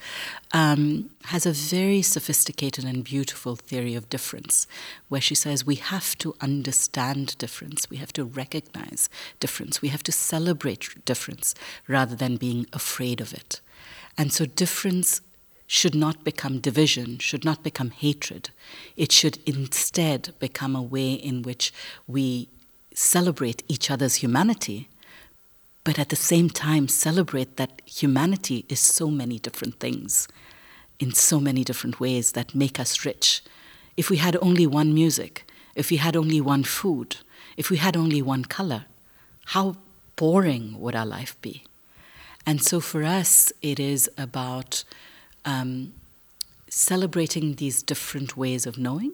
um, 0.52 1.10
has 1.26 1.46
a 1.46 1.52
very 1.52 2.02
sophisticated 2.02 2.84
and 2.84 3.04
beautiful 3.04 3.56
theory 3.56 3.96
of 3.96 4.10
difference, 4.10 4.68
where 5.08 5.22
she 5.22 5.36
says 5.36 5.66
we 5.66 5.76
have 5.76 6.18
to 6.18 6.36
understand 6.42 7.38
difference, 7.38 7.90
we 7.90 7.98
have 7.98 8.12
to 8.14 8.26
recognize 8.26 9.10
difference, 9.40 9.82
we 9.82 9.88
have 9.88 10.04
to 10.04 10.12
celebrate 10.12 11.06
difference 11.06 11.56
rather 11.88 12.16
than 12.16 12.36
being 12.36 12.66
afraid 12.74 13.22
of 13.22 13.34
it. 13.34 13.62
And 14.18 14.34
so, 14.34 14.46
difference 14.46 15.22
should 15.70 15.96
not 15.96 16.24
become 16.24 16.60
division, 16.60 17.20
should 17.20 17.46
not 17.46 17.64
become 17.64 17.92
hatred. 17.92 18.50
It 18.98 19.12
should 19.12 19.38
instead 19.46 20.34
become 20.40 20.76
a 20.76 20.82
way 20.82 21.14
in 21.14 21.44
which 21.44 21.72
we 22.08 22.50
celebrate 22.94 23.64
each 23.68 23.90
other's 23.90 24.16
humanity 24.16 24.90
but 25.90 25.98
at 25.98 26.10
the 26.10 26.16
same 26.16 26.52
time 26.52 26.88
celebrate 26.88 27.58
that 27.58 27.82
humanity 27.84 28.66
is 28.70 28.80
so 28.80 29.10
many 29.10 29.40
different 29.40 29.80
things 29.80 30.28
in 31.00 31.14
so 31.14 31.40
many 31.40 31.64
different 31.64 32.00
ways 32.00 32.34
that 32.34 32.54
make 32.54 32.80
us 32.80 33.06
rich. 33.06 33.42
If 33.98 34.10
we 34.10 34.18
had 34.18 34.38
only 34.42 34.68
one 34.68 34.94
music, 34.94 35.50
if 35.76 35.90
we 35.90 35.98
had 35.98 36.16
only 36.16 36.42
one 36.42 36.64
food, 36.64 37.16
if 37.58 37.70
we 37.70 37.78
had 37.78 37.98
only 37.98 38.22
one 38.22 38.46
color, 38.46 38.86
how 39.46 39.78
boring 40.16 40.80
would 40.80 40.96
our 40.96 41.06
life 41.06 41.36
be? 41.42 41.64
And 42.46 42.62
so 42.62 42.80
for 42.80 43.04
us, 43.04 43.52
it 43.62 43.80
is 43.80 44.10
about 44.18 44.84
um, 45.50 45.94
celebrating 46.70 47.56
these 47.56 47.82
different 47.82 48.38
ways 48.38 48.68
of 48.68 48.78
knowing, 48.78 49.14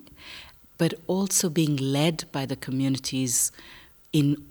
but 0.78 0.94
also 1.08 1.50
being 1.50 1.78
led 1.78 2.26
by 2.32 2.46
the 2.46 2.56
communities 2.56 3.52
in 4.12 4.44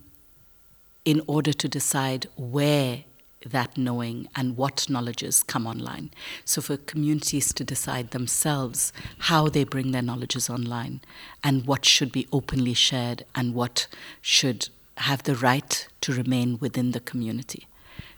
in 1.05 1.21
order 1.27 1.53
to 1.53 1.69
decide 1.69 2.27
where 2.37 3.05
that 3.45 3.77
knowing 3.77 4.27
and 4.35 4.57
what 4.57 4.89
knowledges 4.89 5.43
come 5.43 5.67
online. 5.67 6.11
So, 6.47 6.63
for 6.63 6.79
communities 6.79 7.53
to 7.53 7.63
decide 7.63 8.11
themselves 8.11 8.91
how 9.31 9.51
they 9.51 9.65
bring 9.65 9.93
their 9.93 10.01
knowledges 10.11 10.49
online 10.49 11.03
and 11.43 11.67
what 11.67 11.85
should 11.85 12.11
be 12.11 12.27
openly 12.33 12.73
shared 12.73 13.25
and 13.35 13.55
what 13.55 13.87
should 14.23 14.71
have 14.97 15.25
the 15.25 15.35
right 15.35 15.87
to 16.01 16.15
remain 16.15 16.59
within 16.59 16.93
the 16.93 17.01
community. 17.01 17.67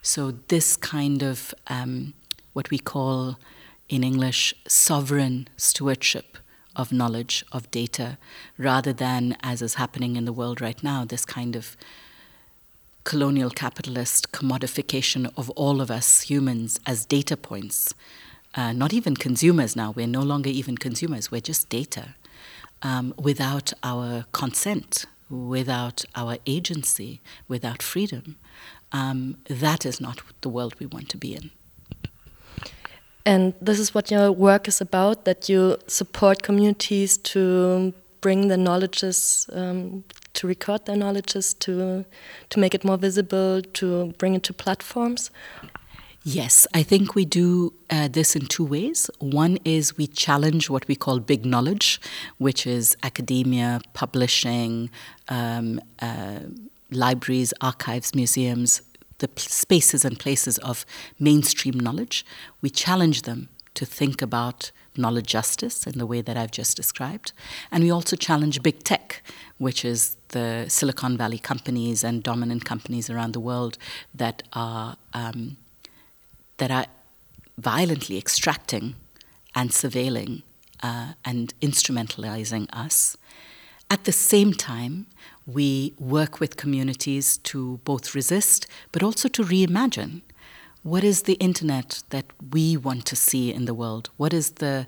So, 0.00 0.20
this 0.46 0.76
kind 0.76 1.24
of 1.24 1.52
um, 1.66 2.14
what 2.52 2.70
we 2.70 2.78
call 2.78 3.36
in 3.88 4.02
English 4.02 4.54
sovereign 4.66 5.48
stewardship 5.56 6.38
of 6.74 6.92
knowledge, 6.92 7.44
of 7.52 7.70
data, 7.70 8.18
rather 8.58 8.92
than, 8.92 9.36
as 9.42 9.62
is 9.62 9.74
happening 9.74 10.16
in 10.16 10.24
the 10.24 10.32
world 10.32 10.60
right 10.60 10.82
now, 10.82 11.04
this 11.04 11.24
kind 11.24 11.56
of 11.56 11.76
colonial 13.04 13.50
capitalist 13.50 14.32
commodification 14.32 15.30
of 15.36 15.48
all 15.50 15.80
of 15.80 15.90
us 15.90 16.22
humans 16.22 16.78
as 16.86 17.06
data 17.06 17.36
points. 17.36 17.94
Uh, 18.54 18.72
not 18.72 18.92
even 18.92 19.14
consumers 19.14 19.76
now, 19.76 19.92
we're 19.92 20.06
no 20.06 20.22
longer 20.22 20.50
even 20.50 20.76
consumers, 20.76 21.30
we're 21.30 21.40
just 21.40 21.68
data. 21.68 22.14
Um, 22.82 23.14
without 23.16 23.72
our 23.82 24.26
consent, 24.32 25.06
without 25.30 26.04
our 26.14 26.36
agency, 26.46 27.20
without 27.48 27.82
freedom, 27.82 28.36
um, 28.92 29.38
that 29.48 29.86
is 29.86 30.00
not 30.00 30.20
the 30.40 30.48
world 30.48 30.74
we 30.78 30.86
want 30.86 31.08
to 31.10 31.16
be 31.16 31.34
in. 31.34 31.50
And 33.26 33.52
this 33.60 33.80
is 33.80 33.92
what 33.92 34.10
your 34.10 34.30
work 34.30 34.68
is 34.68 34.80
about 34.80 35.24
that 35.24 35.48
you 35.48 35.76
support 35.88 36.42
communities 36.42 37.18
to 37.18 37.92
bring 38.20 38.48
their 38.48 38.56
knowledges 38.56 39.46
um, 39.52 40.04
to 40.34 40.46
record 40.46 40.86
their 40.86 40.96
knowledges, 40.96 41.54
to 41.54 42.04
to 42.50 42.60
make 42.60 42.74
it 42.74 42.84
more 42.84 42.96
visible, 42.96 43.62
to 43.72 44.14
bring 44.18 44.34
it 44.34 44.42
to 44.44 44.52
platforms? 44.52 45.30
Yes, 46.22 46.66
I 46.74 46.82
think 46.82 47.14
we 47.14 47.24
do 47.24 47.72
uh, 47.88 48.08
this 48.08 48.34
in 48.34 48.46
two 48.46 48.64
ways. 48.64 49.10
One 49.20 49.58
is 49.64 49.96
we 49.96 50.08
challenge 50.08 50.68
what 50.68 50.88
we 50.88 50.96
call 50.96 51.20
big 51.20 51.46
knowledge, 51.46 52.00
which 52.38 52.66
is 52.66 52.96
academia, 53.02 53.80
publishing, 53.92 54.90
um, 55.28 55.80
uh, 56.00 56.40
libraries, 56.90 57.54
archives, 57.60 58.14
museums, 58.14 58.82
the 59.18 59.30
spaces 59.36 60.04
and 60.04 60.18
places 60.18 60.58
of 60.58 60.84
mainstream 61.18 61.78
knowledge. 61.78 62.24
We 62.60 62.70
challenge 62.70 63.22
them 63.22 63.48
to 63.74 63.86
think 63.86 64.22
about 64.22 64.70
knowledge 64.96 65.26
justice 65.26 65.86
in 65.86 65.98
the 65.98 66.06
way 66.06 66.22
that 66.22 66.36
I've 66.36 66.50
just 66.50 66.76
described. 66.76 67.32
And 67.70 67.84
we 67.84 67.90
also 67.90 68.16
challenge 68.16 68.62
big 68.62 68.82
tech, 68.82 69.22
which 69.58 69.84
is 69.84 70.16
the 70.28 70.66
Silicon 70.68 71.16
Valley 71.16 71.38
companies 71.38 72.02
and 72.02 72.22
dominant 72.22 72.64
companies 72.64 73.10
around 73.10 73.32
the 73.32 73.40
world 73.40 73.78
that 74.14 74.42
are, 74.52 74.96
um, 75.12 75.58
that 76.56 76.70
are 76.70 76.86
violently 77.58 78.18
extracting 78.18 78.96
and 79.54 79.70
surveilling 79.70 80.42
uh, 80.82 81.12
and 81.24 81.54
instrumentalizing 81.60 82.68
us. 82.72 83.16
At 83.90 84.04
the 84.04 84.12
same 84.12 84.52
time, 84.52 85.06
we 85.46 85.94
work 85.98 86.40
with 86.40 86.56
communities 86.56 87.38
to 87.38 87.78
both 87.84 88.14
resist 88.14 88.66
but 88.92 89.02
also 89.02 89.28
to 89.28 89.42
reimagine. 89.42 90.22
What 90.82 91.04
is 91.04 91.22
the 91.22 91.34
internet 91.34 92.02
that 92.10 92.26
we 92.52 92.76
want 92.76 93.06
to 93.06 93.16
see 93.16 93.52
in 93.52 93.64
the 93.64 93.74
world? 93.74 94.10
What 94.16 94.32
is 94.32 94.52
the 94.52 94.86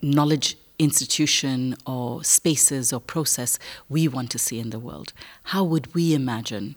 knowledge 0.00 0.56
institution 0.78 1.76
or 1.86 2.24
spaces 2.24 2.92
or 2.92 3.00
process 3.00 3.58
we 3.88 4.08
want 4.08 4.30
to 4.32 4.38
see 4.38 4.58
in 4.58 4.70
the 4.70 4.78
world? 4.78 5.12
How 5.44 5.64
would 5.64 5.94
we 5.94 6.14
imagine 6.14 6.76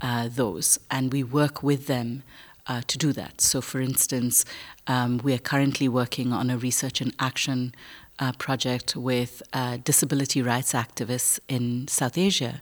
uh, 0.00 0.28
those? 0.28 0.78
And 0.90 1.12
we 1.12 1.22
work 1.22 1.62
with 1.62 1.86
them 1.86 2.22
uh, 2.66 2.82
to 2.86 2.98
do 2.98 3.12
that. 3.12 3.40
So, 3.40 3.60
for 3.60 3.80
instance, 3.80 4.44
um, 4.86 5.18
we 5.18 5.34
are 5.34 5.38
currently 5.38 5.88
working 5.88 6.32
on 6.32 6.50
a 6.50 6.56
research 6.56 7.00
and 7.00 7.14
action 7.18 7.74
uh, 8.20 8.32
project 8.32 8.94
with 8.94 9.42
uh, 9.52 9.78
disability 9.82 10.42
rights 10.42 10.72
activists 10.74 11.40
in 11.48 11.88
South 11.88 12.16
Asia, 12.16 12.60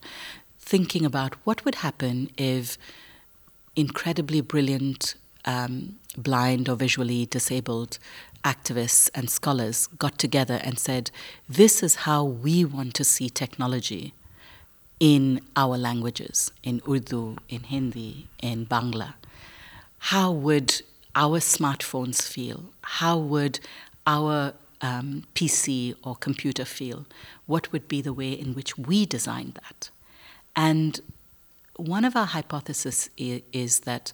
thinking 0.58 1.04
about 1.04 1.34
what 1.44 1.64
would 1.64 1.76
happen 1.76 2.30
if 2.38 2.78
incredibly 3.74 4.40
brilliant 4.40 5.14
um, 5.44 5.98
blind 6.16 6.68
or 6.68 6.76
visually 6.76 7.26
disabled 7.26 7.98
activists 8.44 9.10
and 9.14 9.28
scholars 9.28 9.88
got 9.98 10.18
together 10.18 10.60
and 10.62 10.78
said, 10.78 11.10
This 11.48 11.82
is 11.82 11.96
how 11.96 12.24
we 12.24 12.64
want 12.64 12.94
to 12.94 13.04
see 13.04 13.28
technology 13.28 14.14
in 15.00 15.40
our 15.56 15.76
languages, 15.76 16.50
in 16.62 16.80
Urdu, 16.88 17.36
in 17.48 17.64
Hindi, 17.64 18.28
in 18.40 18.66
Bangla. 18.66 19.14
How 19.98 20.30
would 20.30 20.82
our 21.14 21.40
smartphones 21.40 22.22
feel? 22.22 22.64
How 22.82 23.18
would 23.18 23.60
our 24.06 24.54
um, 24.80 25.24
PC 25.34 25.94
or 26.02 26.16
computer 26.16 26.64
feel? 26.64 27.06
What 27.46 27.72
would 27.72 27.88
be 27.88 28.00
the 28.00 28.12
way 28.12 28.32
in 28.32 28.54
which 28.54 28.78
we 28.78 29.06
design 29.06 29.54
that? 29.54 29.90
And 30.54 31.00
one 31.76 32.04
of 32.04 32.16
our 32.16 32.26
hypotheses 32.26 33.10
is 33.16 33.80
that 33.80 34.12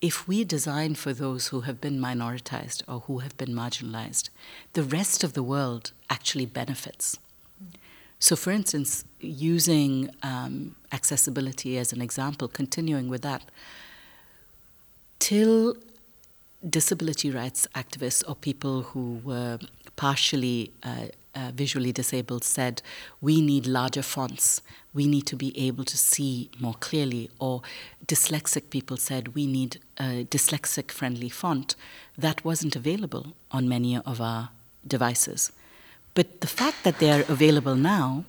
if 0.00 0.28
we 0.28 0.44
design 0.44 0.94
for 0.94 1.12
those 1.12 1.48
who 1.48 1.62
have 1.62 1.80
been 1.80 1.98
minoritized 1.98 2.82
or 2.86 3.00
who 3.00 3.18
have 3.20 3.36
been 3.36 3.54
marginalized, 3.54 4.28
the 4.74 4.82
rest 4.82 5.24
of 5.24 5.32
the 5.32 5.42
world 5.42 5.92
actually 6.10 6.46
benefits. 6.46 7.18
So, 8.18 8.36
for 8.36 8.50
instance, 8.50 9.04
using 9.20 10.10
um, 10.22 10.74
accessibility 10.92 11.78
as 11.78 11.92
an 11.92 12.00
example, 12.00 12.48
continuing 12.48 13.08
with 13.08 13.22
that, 13.22 13.42
till 15.18 15.76
disability 16.68 17.30
rights 17.30 17.66
activists 17.74 18.22
or 18.28 18.34
people 18.34 18.82
who 18.82 19.20
were 19.24 19.58
partially 19.96 20.72
uh, 20.82 21.06
uh, 21.34 21.50
visually 21.54 21.92
disabled 21.92 22.44
said, 22.44 22.82
we 23.20 23.40
need 23.40 23.66
larger 23.66 24.02
fonts, 24.02 24.62
we 24.94 25.06
need 25.06 25.26
to 25.26 25.36
be 25.36 25.58
able 25.58 25.84
to 25.84 25.96
see 25.98 26.50
more 26.58 26.74
clearly. 26.74 27.28
Or 27.38 27.62
dyslexic 28.06 28.70
people 28.70 28.96
said, 28.96 29.34
we 29.34 29.46
need 29.46 29.78
a 29.98 30.24
dyslexic 30.24 30.90
friendly 30.90 31.28
font. 31.28 31.76
That 32.16 32.44
wasn't 32.44 32.76
available 32.76 33.34
on 33.50 33.68
many 33.68 33.96
of 33.96 34.20
our 34.20 34.48
devices. 34.86 35.52
But 36.14 36.40
the 36.40 36.46
fact 36.46 36.84
that 36.84 36.98
they 36.98 37.10
are 37.10 37.24
available 37.28 37.74
now 37.74 38.24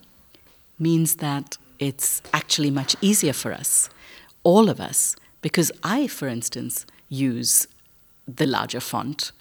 means 0.77 1.15
that 1.15 1.57
it's 1.79 2.21
actually 2.33 2.71
much 2.71 2.95
easier 3.01 3.33
for 3.33 3.53
us, 3.53 3.89
all 4.43 4.69
of 4.69 4.79
us, 4.79 5.15
because 5.41 5.71
I, 5.83 6.07
for 6.07 6.27
instance, 6.27 6.85
use 7.07 7.67
the 8.27 8.45
larger 8.45 8.79
font 8.79 9.31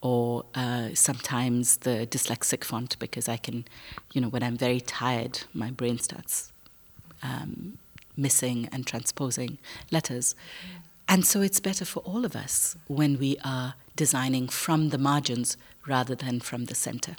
or 0.00 0.44
uh, 0.54 0.88
sometimes 0.94 1.78
the 1.78 2.06
dyslexic 2.10 2.64
font 2.64 2.98
because 2.98 3.28
I 3.28 3.36
can, 3.36 3.64
you 4.12 4.20
know, 4.20 4.28
when 4.28 4.42
I'm 4.42 4.56
very 4.56 4.80
tired, 4.80 5.42
my 5.54 5.70
brain 5.70 5.98
starts 5.98 6.52
um, 7.22 7.78
missing 8.16 8.68
and 8.72 8.86
transposing 8.86 9.58
letters. 9.90 10.34
And 11.08 11.24
so 11.24 11.40
it's 11.40 11.60
better 11.60 11.84
for 11.84 12.00
all 12.00 12.24
of 12.24 12.34
us 12.34 12.76
when 12.88 13.18
we 13.18 13.36
are 13.44 13.74
designing 13.94 14.48
from 14.48 14.88
the 14.88 14.98
margins 14.98 15.56
rather 15.86 16.14
than 16.14 16.40
from 16.40 16.64
the 16.64 16.74
center. 16.74 17.14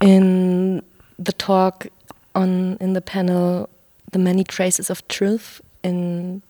In 0.00 0.82
the 1.18 1.32
talk 1.32 1.88
on 2.34 2.76
in 2.80 2.92
the 2.92 3.00
panel, 3.00 3.68
the 4.12 4.18
many 4.18 4.44
traces 4.44 4.90
of 4.90 5.06
truth 5.08 5.60
in 5.82 6.42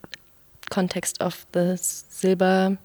context 0.70 1.16
of 1.20 1.46
the 1.52 1.76
Silber 1.76 2.78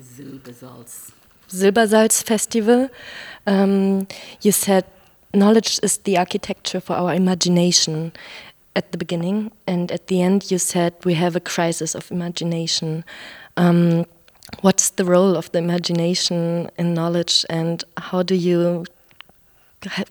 Silbersalz. 0.00 1.12
Silbersalz 1.48 2.22
Festival. 2.22 2.88
Um, 3.46 4.06
you 4.40 4.52
said 4.52 4.84
knowledge 5.34 5.80
is 5.82 5.98
the 5.98 6.16
architecture 6.18 6.80
for 6.80 6.94
our 6.96 7.14
imagination 7.14 8.12
at 8.74 8.90
the 8.92 8.98
beginning, 8.98 9.52
and 9.66 9.92
at 9.92 10.06
the 10.06 10.22
end, 10.22 10.50
you 10.50 10.58
said 10.58 10.94
we 11.04 11.14
have 11.14 11.36
a 11.36 11.40
crisis 11.40 11.94
of 11.94 12.10
imagination. 12.10 13.04
Um, 13.56 14.06
what's 14.62 14.90
the 14.90 15.04
role 15.04 15.36
of 15.36 15.52
the 15.52 15.58
imagination 15.58 16.70
in 16.78 16.94
knowledge, 16.94 17.44
and 17.50 17.84
how 17.98 18.22
do 18.22 18.34
you 18.34 18.86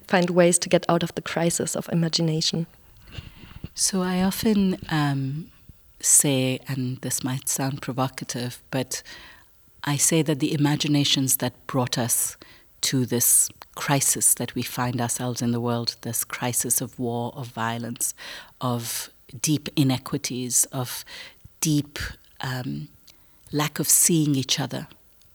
find 0.07 0.29
ways 0.29 0.59
to 0.59 0.69
get 0.69 0.85
out 0.87 1.01
of 1.01 1.15
the 1.15 1.21
crisis 1.21 1.75
of 1.75 1.89
imagination? 1.91 2.67
So, 3.73 4.01
I 4.01 4.21
often 4.21 4.77
um, 4.89 5.49
say, 6.01 6.59
and 6.67 6.97
this 6.97 7.23
might 7.23 7.49
sound 7.49 7.81
provocative, 7.81 8.61
but 8.71 9.03
I 9.83 9.97
say 9.97 10.21
that 10.21 10.39
the 10.39 10.53
imaginations 10.53 11.37
that 11.37 11.67
brought 11.67 11.97
us 11.97 12.37
to 12.81 13.05
this 13.05 13.49
crisis 13.75 14.33
that 14.35 14.53
we 14.53 14.61
find 14.61 14.99
ourselves 14.99 15.41
in 15.41 15.51
the 15.51 15.61
world, 15.61 15.95
this 16.01 16.23
crisis 16.23 16.81
of 16.81 16.99
war, 16.99 17.31
of 17.35 17.47
violence, 17.47 18.13
of 18.59 19.09
deep 19.41 19.69
inequities, 19.75 20.65
of 20.65 21.05
deep 21.61 21.99
um, 22.41 22.89
lack 23.51 23.79
of 23.79 23.87
seeing 23.87 24.35
each 24.35 24.59
other, 24.59 24.87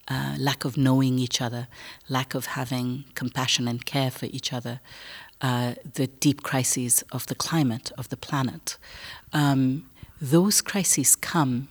uh, 0.08 0.36
lack 0.38 0.64
of 0.64 0.76
knowing 0.76 1.18
each 1.18 1.40
other, 1.40 1.68
lack 2.08 2.34
of 2.34 2.46
having 2.46 3.04
compassion 3.14 3.66
and 3.66 3.84
care 3.86 4.10
for 4.10 4.26
each 4.26 4.52
other, 4.52 4.80
uh, 5.40 5.74
the 5.94 6.06
deep 6.06 6.42
crises 6.42 7.04
of 7.12 7.26
the 7.26 7.34
climate, 7.34 7.90
of 7.98 8.08
the 8.08 8.16
planet. 8.16 8.78
Um, 9.32 9.88
those 10.20 10.62
crises 10.62 11.14
come 11.14 11.68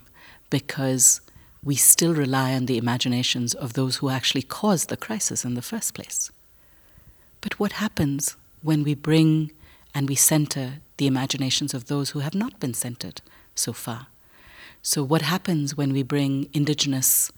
because 0.50 1.22
we 1.64 1.76
still 1.76 2.14
rely 2.14 2.54
on 2.54 2.68
the 2.68 2.78
imaginations 2.78 3.56
of 3.56 3.74
those 3.74 3.98
who 3.98 4.10
actually 4.10 4.44
caused 4.44 4.90
the 4.90 4.98
crisis 4.98 5.44
in 5.44 5.56
the 5.56 5.64
first 5.64 5.96
place. 5.96 6.32
But 7.42 7.60
what 7.60 7.74
happens 7.74 8.36
when 8.62 8.84
we 8.84 8.94
bring 8.94 9.52
and 9.94 10.08
we 10.08 10.16
center 10.16 10.76
the 10.98 11.08
imaginations 11.08 11.74
of 11.74 11.86
those 11.86 12.12
who 12.12 12.20
have 12.20 12.36
not 12.36 12.60
been 12.60 12.76
centered 12.76 13.22
so 13.56 13.74
far? 13.74 14.08
So, 14.84 15.04
what 15.04 15.24
happens 15.24 15.76
when 15.76 15.92
we 15.92 16.04
bring 16.04 16.48
indigenous 16.54 17.32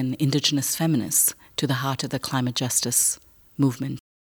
and 0.00 0.16
indigenous 0.16 0.74
feminists 0.74 1.34
to 1.56 1.68
the 1.68 1.74
heart 1.74 2.02
of 2.02 2.10
the 2.10 2.18
climate 2.18 2.56
justice 2.56 3.20
movement 3.56 3.99